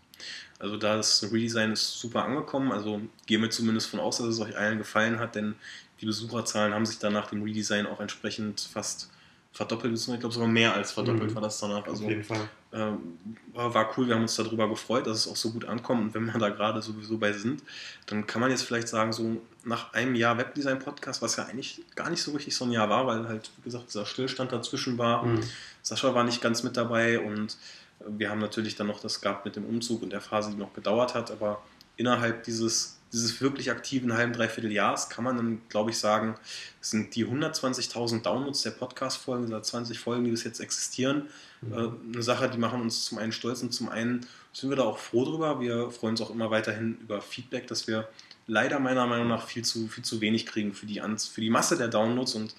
Also 0.58 0.76
das 0.76 1.28
Redesign 1.32 1.72
ist 1.72 1.98
super 1.98 2.24
angekommen, 2.24 2.72
also 2.72 3.00
gehen 3.26 3.42
wir 3.42 3.50
zumindest 3.50 3.88
von 3.88 4.00
aus, 4.00 4.18
dass 4.18 4.26
es 4.26 4.40
euch 4.40 4.56
allen 4.56 4.78
gefallen 4.78 5.18
hat, 5.18 5.34
denn 5.34 5.54
die 6.00 6.06
Besucherzahlen 6.06 6.72
haben 6.72 6.86
sich 6.86 6.98
dann 6.98 7.12
nach 7.12 7.28
dem 7.28 7.42
Redesign 7.42 7.86
auch 7.86 8.00
entsprechend 8.00 8.60
fast 8.60 9.10
verdoppelt, 9.52 9.96
ich 9.96 10.04
glaube 10.04 10.34
sogar 10.34 10.48
mehr 10.48 10.74
als 10.74 10.92
verdoppelt 10.92 11.30
mhm. 11.30 11.34
war 11.34 11.42
das 11.42 11.58
danach. 11.58 11.86
Also, 11.86 12.04
Auf 12.04 12.10
jeden 12.10 12.24
Fall. 12.24 12.48
Ähm, 12.74 13.18
war 13.52 13.88
cool, 13.96 14.08
wir 14.08 14.16
haben 14.16 14.22
uns 14.22 14.34
darüber 14.34 14.68
gefreut, 14.68 15.06
dass 15.06 15.18
es 15.18 15.28
auch 15.28 15.36
so 15.36 15.52
gut 15.52 15.64
ankommt 15.64 16.02
und 16.02 16.14
wenn 16.14 16.24
wir 16.24 16.40
da 16.40 16.48
gerade 16.48 16.82
sowieso 16.82 17.18
bei 17.18 17.32
sind, 17.32 17.62
dann 18.06 18.26
kann 18.26 18.40
man 18.40 18.50
jetzt 18.50 18.64
vielleicht 18.64 18.88
sagen, 18.88 19.12
so 19.12 19.40
nach 19.62 19.92
einem 19.92 20.16
Jahr 20.16 20.38
Webdesign-Podcast, 20.38 21.22
was 21.22 21.36
ja 21.36 21.44
eigentlich 21.44 21.82
gar 21.94 22.10
nicht 22.10 22.20
so 22.20 22.32
richtig 22.32 22.56
so 22.56 22.64
ein 22.64 22.72
Jahr 22.72 22.88
war, 22.88 23.06
weil 23.06 23.28
halt, 23.28 23.52
wie 23.58 23.62
gesagt, 23.62 23.88
dieser 23.88 24.04
Stillstand 24.06 24.50
dazwischen 24.50 24.98
war. 24.98 25.24
Mhm. 25.24 25.40
Sascha 25.82 26.14
war 26.14 26.24
nicht 26.24 26.40
ganz 26.40 26.64
mit 26.64 26.76
dabei 26.76 27.20
und 27.20 27.56
wir 28.00 28.28
haben 28.28 28.40
natürlich 28.40 28.74
dann 28.74 28.88
noch 28.88 29.00
das 29.00 29.20
gehabt 29.20 29.44
mit 29.44 29.54
dem 29.54 29.64
Umzug 29.64 30.02
und 30.02 30.10
der 30.10 30.20
Phase, 30.20 30.50
die 30.50 30.56
noch 30.56 30.74
gedauert 30.74 31.14
hat, 31.14 31.30
aber 31.30 31.62
innerhalb 31.96 32.42
dieses 32.42 32.98
dieses 33.14 33.40
wirklich 33.40 33.70
aktiven 33.70 34.12
halben, 34.12 34.32
dreiviertel 34.32 34.72
Jahres 34.72 35.08
kann 35.08 35.24
man 35.24 35.36
dann, 35.36 35.62
glaube 35.68 35.90
ich, 35.90 35.98
sagen, 35.98 36.34
sind 36.80 37.14
die 37.14 37.24
120.000 37.24 38.22
Downloads 38.22 38.62
der 38.62 38.72
Podcast-Folgen, 38.72 39.46
dieser 39.46 39.62
20 39.62 39.98
Folgen, 39.98 40.24
die 40.24 40.32
bis 40.32 40.42
jetzt 40.42 40.60
existieren, 40.60 41.28
mhm. 41.62 41.72
äh, 41.72 42.12
eine 42.12 42.22
Sache, 42.22 42.50
die 42.50 42.58
machen 42.58 42.80
uns 42.80 43.04
zum 43.04 43.18
einen 43.18 43.32
stolz 43.32 43.62
und 43.62 43.72
zum 43.72 43.88
einen 43.88 44.26
sind 44.52 44.68
wir 44.68 44.76
da 44.76 44.82
auch 44.82 44.98
froh 44.98 45.24
drüber. 45.24 45.60
Wir 45.60 45.90
freuen 45.90 46.12
uns 46.12 46.20
auch 46.20 46.30
immer 46.30 46.50
weiterhin 46.50 46.98
über 47.00 47.20
Feedback, 47.20 47.68
dass 47.68 47.86
wir 47.86 48.08
leider 48.46 48.78
meiner 48.80 49.06
Meinung 49.06 49.28
nach 49.28 49.46
viel 49.46 49.64
zu, 49.64 49.86
viel 49.88 50.04
zu 50.04 50.20
wenig 50.20 50.44
kriegen 50.46 50.74
für 50.74 50.86
die, 50.86 51.00
für 51.00 51.40
die 51.40 51.50
Masse 51.50 51.76
der 51.76 51.88
Downloads 51.88 52.34
und, 52.34 52.54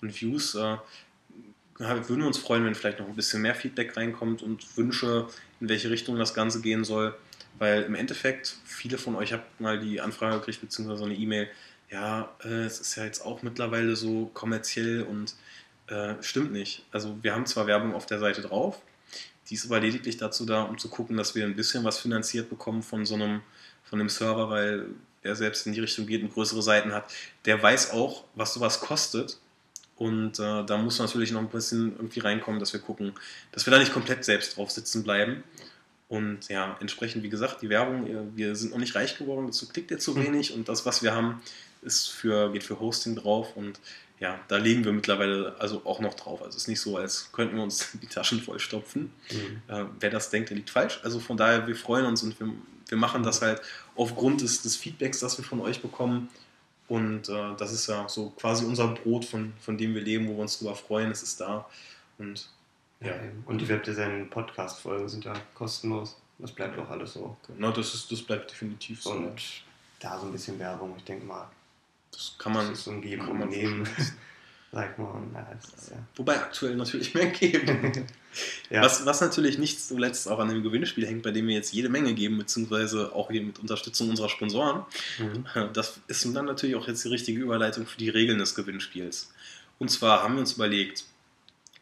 und 0.00 0.20
Views. 0.20 0.54
Äh, 0.54 0.78
würden 1.78 2.20
wir 2.20 2.26
uns 2.26 2.38
freuen, 2.38 2.64
wenn 2.64 2.74
vielleicht 2.74 2.98
noch 2.98 3.06
ein 3.06 3.14
bisschen 3.14 3.42
mehr 3.42 3.54
Feedback 3.54 3.96
reinkommt 3.96 4.42
und 4.42 4.76
Wünsche, 4.76 5.28
in 5.60 5.68
welche 5.68 5.90
Richtung 5.90 6.18
das 6.18 6.34
Ganze 6.34 6.60
gehen 6.60 6.84
soll. 6.84 7.14
Weil 7.58 7.82
im 7.82 7.94
Endeffekt, 7.94 8.56
viele 8.64 8.98
von 8.98 9.16
euch 9.16 9.32
habt 9.32 9.60
mal 9.60 9.78
die 9.78 10.00
Anfrage 10.00 10.38
gekriegt, 10.38 10.60
beziehungsweise 10.60 11.04
eine 11.04 11.14
E-Mail, 11.14 11.48
ja, 11.90 12.30
äh, 12.44 12.64
es 12.64 12.80
ist 12.80 12.96
ja 12.96 13.04
jetzt 13.04 13.24
auch 13.24 13.42
mittlerweile 13.42 13.96
so 13.96 14.30
kommerziell 14.34 15.02
und 15.02 15.34
äh, 15.88 16.14
stimmt 16.20 16.52
nicht. 16.52 16.84
Also 16.92 17.16
wir 17.22 17.34
haben 17.34 17.46
zwar 17.46 17.66
Werbung 17.66 17.94
auf 17.94 18.06
der 18.06 18.18
Seite 18.18 18.42
drauf, 18.42 18.80
die 19.48 19.54
ist 19.54 19.66
aber 19.66 19.80
lediglich 19.80 20.18
dazu 20.18 20.44
da, 20.44 20.62
um 20.62 20.78
zu 20.78 20.88
gucken, 20.88 21.16
dass 21.16 21.34
wir 21.34 21.44
ein 21.44 21.56
bisschen 21.56 21.84
was 21.84 21.98
finanziert 21.98 22.50
bekommen 22.50 22.82
von 22.82 23.06
so 23.06 23.14
einem, 23.14 23.40
von 23.84 23.98
einem 23.98 24.10
Server, 24.10 24.50
weil 24.50 24.86
wer 25.22 25.34
selbst 25.34 25.66
in 25.66 25.72
die 25.72 25.80
Richtung 25.80 26.06
geht 26.06 26.22
und 26.22 26.32
größere 26.32 26.62
Seiten 26.62 26.92
hat, 26.92 27.12
der 27.46 27.62
weiß 27.62 27.92
auch, 27.92 28.24
was 28.34 28.54
sowas 28.54 28.80
kostet. 28.80 29.38
Und 29.96 30.38
äh, 30.38 30.64
da 30.64 30.76
muss 30.76 31.00
natürlich 31.00 31.32
noch 31.32 31.40
ein 31.40 31.48
bisschen 31.48 31.96
irgendwie 31.96 32.20
reinkommen, 32.20 32.60
dass 32.60 32.72
wir 32.72 32.80
gucken, 32.80 33.14
dass 33.50 33.66
wir 33.66 33.72
da 33.72 33.78
nicht 33.78 33.92
komplett 33.92 34.24
selbst 34.24 34.56
drauf 34.56 34.70
sitzen 34.70 35.02
bleiben. 35.02 35.42
Und 36.08 36.48
ja, 36.48 36.76
entsprechend, 36.80 37.22
wie 37.22 37.28
gesagt, 37.28 37.60
die 37.60 37.68
Werbung, 37.68 38.34
wir 38.34 38.56
sind 38.56 38.70
noch 38.70 38.78
nicht 38.78 38.94
reich 38.94 39.18
geworden, 39.18 39.46
dazu 39.46 39.68
klickt 39.68 39.90
ihr 39.90 39.98
zu 39.98 40.14
hm. 40.14 40.24
wenig 40.24 40.54
und 40.54 40.68
das, 40.68 40.86
was 40.86 41.02
wir 41.02 41.14
haben, 41.14 41.42
ist 41.82 42.08
für, 42.08 42.50
geht 42.50 42.64
für 42.64 42.80
Hosting 42.80 43.14
drauf 43.14 43.56
und 43.56 43.78
ja, 44.20 44.40
da 44.48 44.56
legen 44.56 44.84
wir 44.84 44.92
mittlerweile 44.92 45.54
also 45.58 45.82
auch 45.84 46.00
noch 46.00 46.14
drauf. 46.14 46.40
Also 46.42 46.56
es 46.56 46.62
ist 46.62 46.68
nicht 46.68 46.80
so, 46.80 46.96
als 46.96 47.30
könnten 47.32 47.56
wir 47.56 47.62
uns 47.62 47.90
die 48.02 48.06
Taschen 48.06 48.40
vollstopfen. 48.40 49.12
Mhm. 49.30 49.62
Äh, 49.68 49.84
wer 50.00 50.10
das 50.10 50.30
denkt, 50.30 50.50
der 50.50 50.56
liegt 50.56 50.70
falsch. 50.70 51.00
Also 51.04 51.20
von 51.20 51.36
daher, 51.36 51.66
wir 51.66 51.76
freuen 51.76 52.06
uns 52.06 52.22
und 52.22 52.38
wir, 52.40 52.48
wir 52.88 52.98
machen 52.98 53.22
das 53.22 53.42
halt 53.42 53.60
aufgrund 53.94 54.40
des, 54.40 54.62
des 54.62 54.76
Feedbacks, 54.76 55.20
das 55.20 55.38
wir 55.38 55.44
von 55.44 55.60
euch 55.60 55.82
bekommen. 55.82 56.28
Und 56.88 57.28
äh, 57.28 57.54
das 57.58 57.72
ist 57.72 57.86
ja 57.86 58.08
so 58.08 58.30
quasi 58.30 58.64
unser 58.64 58.88
Brot, 58.88 59.24
von, 59.24 59.52
von 59.60 59.78
dem 59.78 59.94
wir 59.94 60.00
leben, 60.00 60.26
wo 60.26 60.34
wir 60.34 60.40
uns 60.40 60.58
drüber 60.58 60.74
freuen. 60.74 61.10
Es 61.10 61.22
ist 61.22 61.40
da. 61.40 61.68
Und 62.16 62.48
ja. 63.00 63.12
Und 63.46 63.60
die 63.60 63.68
Webdesign-Podcast-Folgen 63.68 65.08
sind 65.08 65.24
ja 65.24 65.34
kostenlos. 65.54 66.16
Das 66.38 66.52
bleibt 66.52 66.78
auch 66.78 66.88
alles 66.90 67.14
so. 67.14 67.36
Genau, 67.46 67.70
das, 67.72 67.94
ist, 67.94 68.10
das 68.12 68.22
bleibt 68.22 68.50
definitiv 68.50 69.02
so. 69.02 69.10
Und 69.10 69.42
da 70.00 70.18
so 70.18 70.26
ein 70.26 70.32
bisschen 70.32 70.58
Werbung, 70.58 70.94
ich 70.96 71.04
denke 71.04 71.26
mal. 71.26 71.48
Das 72.12 72.34
kann 72.38 72.52
man. 72.52 72.68
Das 72.68 72.78
ist 72.78 72.84
so 72.84 72.92
ein 72.92 73.02
Geben 73.02 73.28
und 73.28 73.50
Nehmen. 73.50 73.88
Sag 74.72 74.98
mal. 74.98 75.22
Na, 75.32 75.40
ja. 75.40 75.96
Wobei 76.16 76.36
aktuell 76.36 76.76
natürlich 76.76 77.14
mehr 77.14 77.26
geben. 77.26 77.92
ja. 78.70 78.82
was, 78.82 79.06
was 79.06 79.20
natürlich 79.20 79.58
nicht 79.58 79.80
zuletzt 79.80 80.28
auch 80.28 80.38
an 80.38 80.48
dem 80.48 80.62
Gewinnspiel 80.62 81.06
hängt, 81.06 81.22
bei 81.22 81.30
dem 81.30 81.46
wir 81.46 81.54
jetzt 81.54 81.72
jede 81.72 81.88
Menge 81.88 82.14
geben, 82.14 82.36
beziehungsweise 82.36 83.14
auch 83.14 83.30
hier 83.30 83.42
mit 83.42 83.58
Unterstützung 83.58 84.10
unserer 84.10 84.28
Sponsoren. 84.28 84.84
Mhm. 85.18 85.72
Das 85.72 86.00
ist 86.06 86.24
dann 86.36 86.44
natürlich 86.44 86.76
auch 86.76 86.86
jetzt 86.86 87.04
die 87.04 87.08
richtige 87.08 87.40
Überleitung 87.40 87.86
für 87.86 87.98
die 87.98 88.10
Regeln 88.10 88.38
des 88.38 88.54
Gewinnspiels. 88.54 89.32
Und 89.78 89.90
zwar 89.90 90.22
haben 90.22 90.34
wir 90.34 90.40
uns 90.40 90.52
überlegt, 90.52 91.04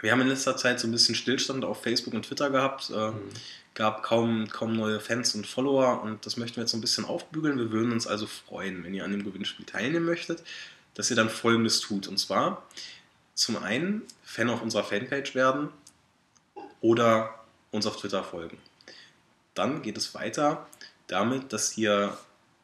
wir 0.01 0.13
haben 0.13 0.21
in 0.21 0.29
letzter 0.29 0.57
Zeit 0.57 0.81
so 0.81 0.87
ein 0.87 0.93
bisschen 0.93 1.15
Stillstand 1.15 1.65
auf 1.65 1.83
Facebook 1.83 2.15
und 2.15 2.25
Twitter 2.25 2.51
gehabt. 2.51 2.91
Äh, 2.91 3.11
mhm. 3.11 3.31
Gab 3.75 4.03
kaum, 4.03 4.49
kaum 4.49 4.75
neue 4.75 5.01
Fans 5.01 5.35
und 5.35 5.47
Follower 5.47 6.03
und 6.03 6.25
das 6.25 6.39
möchten 6.39 6.57
wir 6.57 6.63
jetzt 6.63 6.71
so 6.71 6.79
ein 6.79 6.81
bisschen 6.81 7.05
aufbügeln. 7.05 7.59
Wir 7.59 7.71
würden 7.71 7.93
uns 7.93 8.07
also 8.07 8.27
freuen, 8.27 8.83
wenn 8.85 8.95
ihr 8.95 9.05
an 9.05 9.11
dem 9.11 9.23
Gewinnspiel 9.23 9.67
teilnehmen 9.67 10.07
möchtet, 10.07 10.43
dass 10.95 11.11
ihr 11.11 11.17
dann 11.17 11.29
folgendes 11.29 11.81
tut. 11.81 12.09
Und 12.09 12.17
zwar 12.19 12.67
zum 13.35 13.63
einen 13.63 14.03
Fan 14.25 14.49
auf 14.49 14.63
unserer 14.63 14.83
Fanpage 14.83 15.35
werden 15.35 15.69
oder 16.81 17.35
uns 17.71 17.87
auf 17.87 17.99
Twitter 17.99 18.25
folgen. 18.25 18.59
Dann 19.53 19.83
geht 19.83 19.99
es 19.99 20.15
weiter 20.15 20.67
damit, 21.07 21.53
dass 21.53 21.77
ihr 21.77 22.17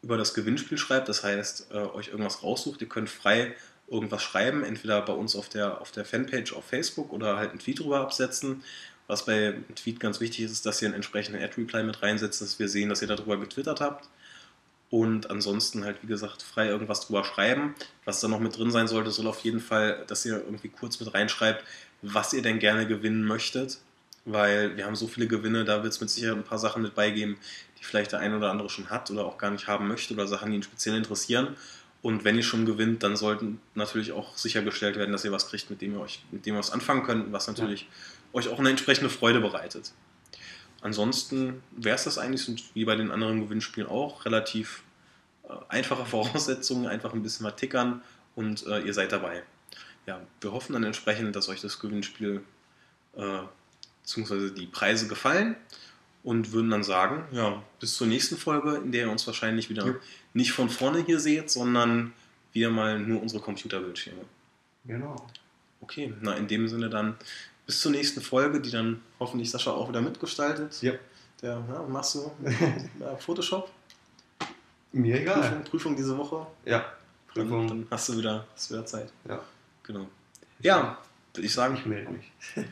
über 0.03 0.17
das 0.17 0.35
Gewinnspiel 0.35 0.79
schreibt, 0.79 1.09
das 1.09 1.23
heißt, 1.23 1.69
äh, 1.71 1.77
euch 1.77 2.09
irgendwas 2.09 2.43
raussucht. 2.43 2.81
Ihr 2.81 2.89
könnt 2.89 3.09
frei 3.09 3.55
irgendwas 3.93 4.23
schreiben, 4.23 4.65
entweder 4.65 5.03
bei 5.03 5.13
uns 5.13 5.37
auf 5.37 5.49
der, 5.49 5.81
auf 5.81 5.93
der 5.93 6.05
Fanpage 6.05 6.55
auf 6.55 6.65
Facebook 6.65 7.13
oder 7.13 7.37
halt 7.37 7.51
einen 7.51 7.59
Tweet 7.59 7.81
drüber 7.81 8.01
absetzen. 8.01 8.65
Was 9.07 9.27
bei 9.27 9.55
Tweet 9.75 10.01
ganz 10.01 10.21
wichtig 10.21 10.47
ist, 10.47 10.53
ist, 10.53 10.67
dass 10.67 10.81
ihr 10.81 10.89
einen 10.89 10.95
entsprechenden 10.95 11.43
Ad-Reply 11.43 11.85
mit 11.85 12.03
reinsetzt, 12.03 12.41
dass 12.41 12.59
wir 12.59 12.69
sehen, 12.69 12.89
dass 12.89 13.03
ihr 13.03 13.09
darüber 13.09 13.39
getwittert 13.39 13.81
habt. 13.81 14.09
Und 14.89 15.31
ansonsten 15.31 15.85
halt, 15.85 16.03
wie 16.03 16.07
gesagt, 16.07 16.43
frei 16.43 16.69
irgendwas 16.69 17.01
drüber 17.01 17.25
schreiben. 17.25 17.75
Was 18.05 18.21
da 18.21 18.29
noch 18.29 18.41
mit 18.41 18.57
drin 18.57 18.71
sein 18.71 18.89
sollte, 18.89 19.11
soll 19.11 19.27
auf 19.27 19.41
jeden 19.41 19.61
Fall, 19.61 20.05
dass 20.07 20.25
ihr 20.25 20.35
irgendwie 20.37 20.69
kurz 20.69 21.01
mit 21.01 21.13
reinschreibt, 21.13 21.65
was 22.03 22.33
ihr 22.33 22.43
denn 22.43 22.59
gerne 22.59 22.87
gewinnen 22.87 23.25
möchtet. 23.25 23.79
Weil 24.25 24.77
wir 24.77 24.87
haben 24.87 24.95
so 24.95 25.09
viele 25.09 25.27
Gewinne, 25.27 25.65
da 25.65 25.83
wird 25.83 25.93
es 25.93 26.01
mit 26.01 26.11
Sicherheit 26.11 26.37
ein 26.37 26.45
paar 26.45 26.59
Sachen 26.59 26.83
mit 26.83 26.95
beigeben, 26.95 27.39
die 27.81 27.85
vielleicht 27.85 28.13
der 28.13 28.21
ein 28.21 28.35
oder 28.35 28.51
andere 28.51 28.71
schon 28.71 28.91
hat 28.91 29.11
oder 29.11 29.25
auch 29.25 29.39
gar 29.39 29.51
nicht 29.51 29.67
haben 29.67 29.89
möchte 29.89 30.15
oder 30.15 30.29
Sachen, 30.29 30.51
die 30.51 30.59
ihn 30.59 30.63
speziell 30.63 30.95
interessieren. 30.95 31.57
Und 32.03 32.25
wenn 32.25 32.37
ihr 32.37 32.43
schon 32.43 32.67
gewinnt, 32.67 33.05
dann 33.05 33.17
sollten 33.17 33.61
natürlich 33.75 34.11
auch 34.13 34.37
sichergestellt 34.37 34.97
werden, 34.97 35.13
dass 35.13 35.25
ihr 35.25 35.31
was 35.31 35.49
kriegt, 35.49 35.71
mit 35.71 35.81
dem 35.81 35.95
ihr 35.95 36.01
euch, 36.01 36.25
mit 36.33 36.45
dem 36.45 36.57
ihr 36.57 36.59
was 36.59 36.73
anfangen 36.73 37.05
könnt, 37.05 37.33
was 37.33 37.47
natürlich 37.47 37.83
ja. 37.83 37.89
euch 38.33 38.49
auch 38.49 38.59
eine 38.59 38.71
entsprechende 38.71 39.09
Freude 39.09 39.41
bereitet. 39.41 39.93
Ansonsten 40.81 41.63
wäre 41.71 41.95
es 41.95 42.05
das 42.05 42.19
eigentlich, 42.19 42.71
wie 42.75 42.85
bei 42.85 42.97
den 42.97 43.13
anderen 43.13 43.41
Gewinnspielen 43.41 43.89
auch, 43.89 44.25
relativ 44.25 44.83
äh, 45.45 45.53
einfache 45.69 46.05
Voraussetzungen, 46.07 46.89
einfach 46.89 47.15
ein 47.15 47.23
bisschen 47.23 47.45
mal 47.45 47.53
tickern 47.53 48.03
und 48.35 48.67
äh, 48.67 48.81
ihr 48.81 48.95
seid 48.95 49.13
dabei. 49.13 49.45
Ja, 50.07 50.21
wir 50.41 50.53
hoffen 50.53 50.73
dann 50.73 50.83
entsprechend, 50.83 51.37
dass 51.37 51.49
euch 51.49 51.61
das 51.61 51.79
Gewinnspiel 51.79 52.43
äh, 53.17 53.39
bzw. 54.03 54.51
die 54.51 54.67
Preise 54.67 55.07
gefallen 55.07 55.55
und 56.25 56.53
würden 56.53 56.71
dann 56.71 56.85
sagen, 56.85 57.25
ja, 57.33 57.63
bis 57.81 57.97
zur 57.97 58.07
nächsten 58.07 58.37
Folge, 58.37 58.77
in 58.77 58.93
der 58.93 59.07
ihr 59.07 59.11
uns 59.11 59.27
wahrscheinlich 59.27 59.71
wieder 59.71 59.87
ja. 59.87 59.95
nicht 60.35 60.53
von 60.53 60.69
vorne 60.69 61.05
hier 61.05 61.19
seht, 61.19 61.51
sondern 61.51 62.13
wieder 62.53 62.71
mal 62.71 62.99
nur 62.99 63.21
unsere 63.21 63.43
Computerbildschirme. 63.43 64.23
Genau. 64.85 65.17
Okay, 65.81 66.13
na 66.21 66.35
in 66.35 66.47
dem 66.47 66.69
Sinne 66.69 66.89
dann 66.89 67.17
bis 67.67 67.81
zur 67.81 67.93
nächsten 67.93 68.21
Folge, 68.21 68.61
die 68.61 68.71
dann 68.71 69.01
hoffentlich 69.19 69.51
Sascha 69.51 69.73
auch 69.73 69.89
wieder 69.89 70.01
mitgestaltet. 70.01 70.81
Ja. 70.83 70.93
Der, 71.41 71.65
ja, 71.69 71.83
machst 71.89 72.15
du 72.15 72.31
Photoshop? 73.19 73.71
Mir 74.93 75.21
egal. 75.21 75.41
Prüfung, 75.41 75.65
Prüfung 75.65 75.97
diese 75.97 76.17
Woche? 76.17 76.47
Ja. 76.65 76.85
Prüfung. 77.29 77.67
Dann, 77.67 77.81
dann, 77.81 77.87
hast, 77.91 78.09
du 78.09 78.19
wieder, 78.19 78.47
hast 78.55 78.71
du 78.71 78.75
wieder 78.75 78.87
Zeit. 78.87 79.13
Ja. 79.29 79.41
Genau. 79.83 80.07
Ja, 80.61 80.99
würde 81.35 81.47
ich 81.47 81.53
sagen. 81.53 81.77
Ich 81.77 81.87
melde 81.87 82.13
mich. 82.13 82.31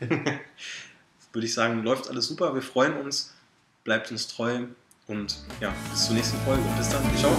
würde 1.32 1.46
ich 1.46 1.54
sagen, 1.54 1.82
läuft 1.82 2.08
alles 2.08 2.26
super. 2.26 2.54
Wir 2.54 2.62
freuen 2.62 2.96
uns. 2.98 3.32
Bleibt 3.90 4.12
uns 4.12 4.28
treu. 4.28 4.66
Und 5.08 5.34
ja, 5.60 5.74
bis 5.90 6.06
zur 6.06 6.14
nächsten 6.14 6.38
Folge. 6.42 6.62
Bis 6.78 6.90
dann. 6.90 7.02
Ciao. 7.18 7.32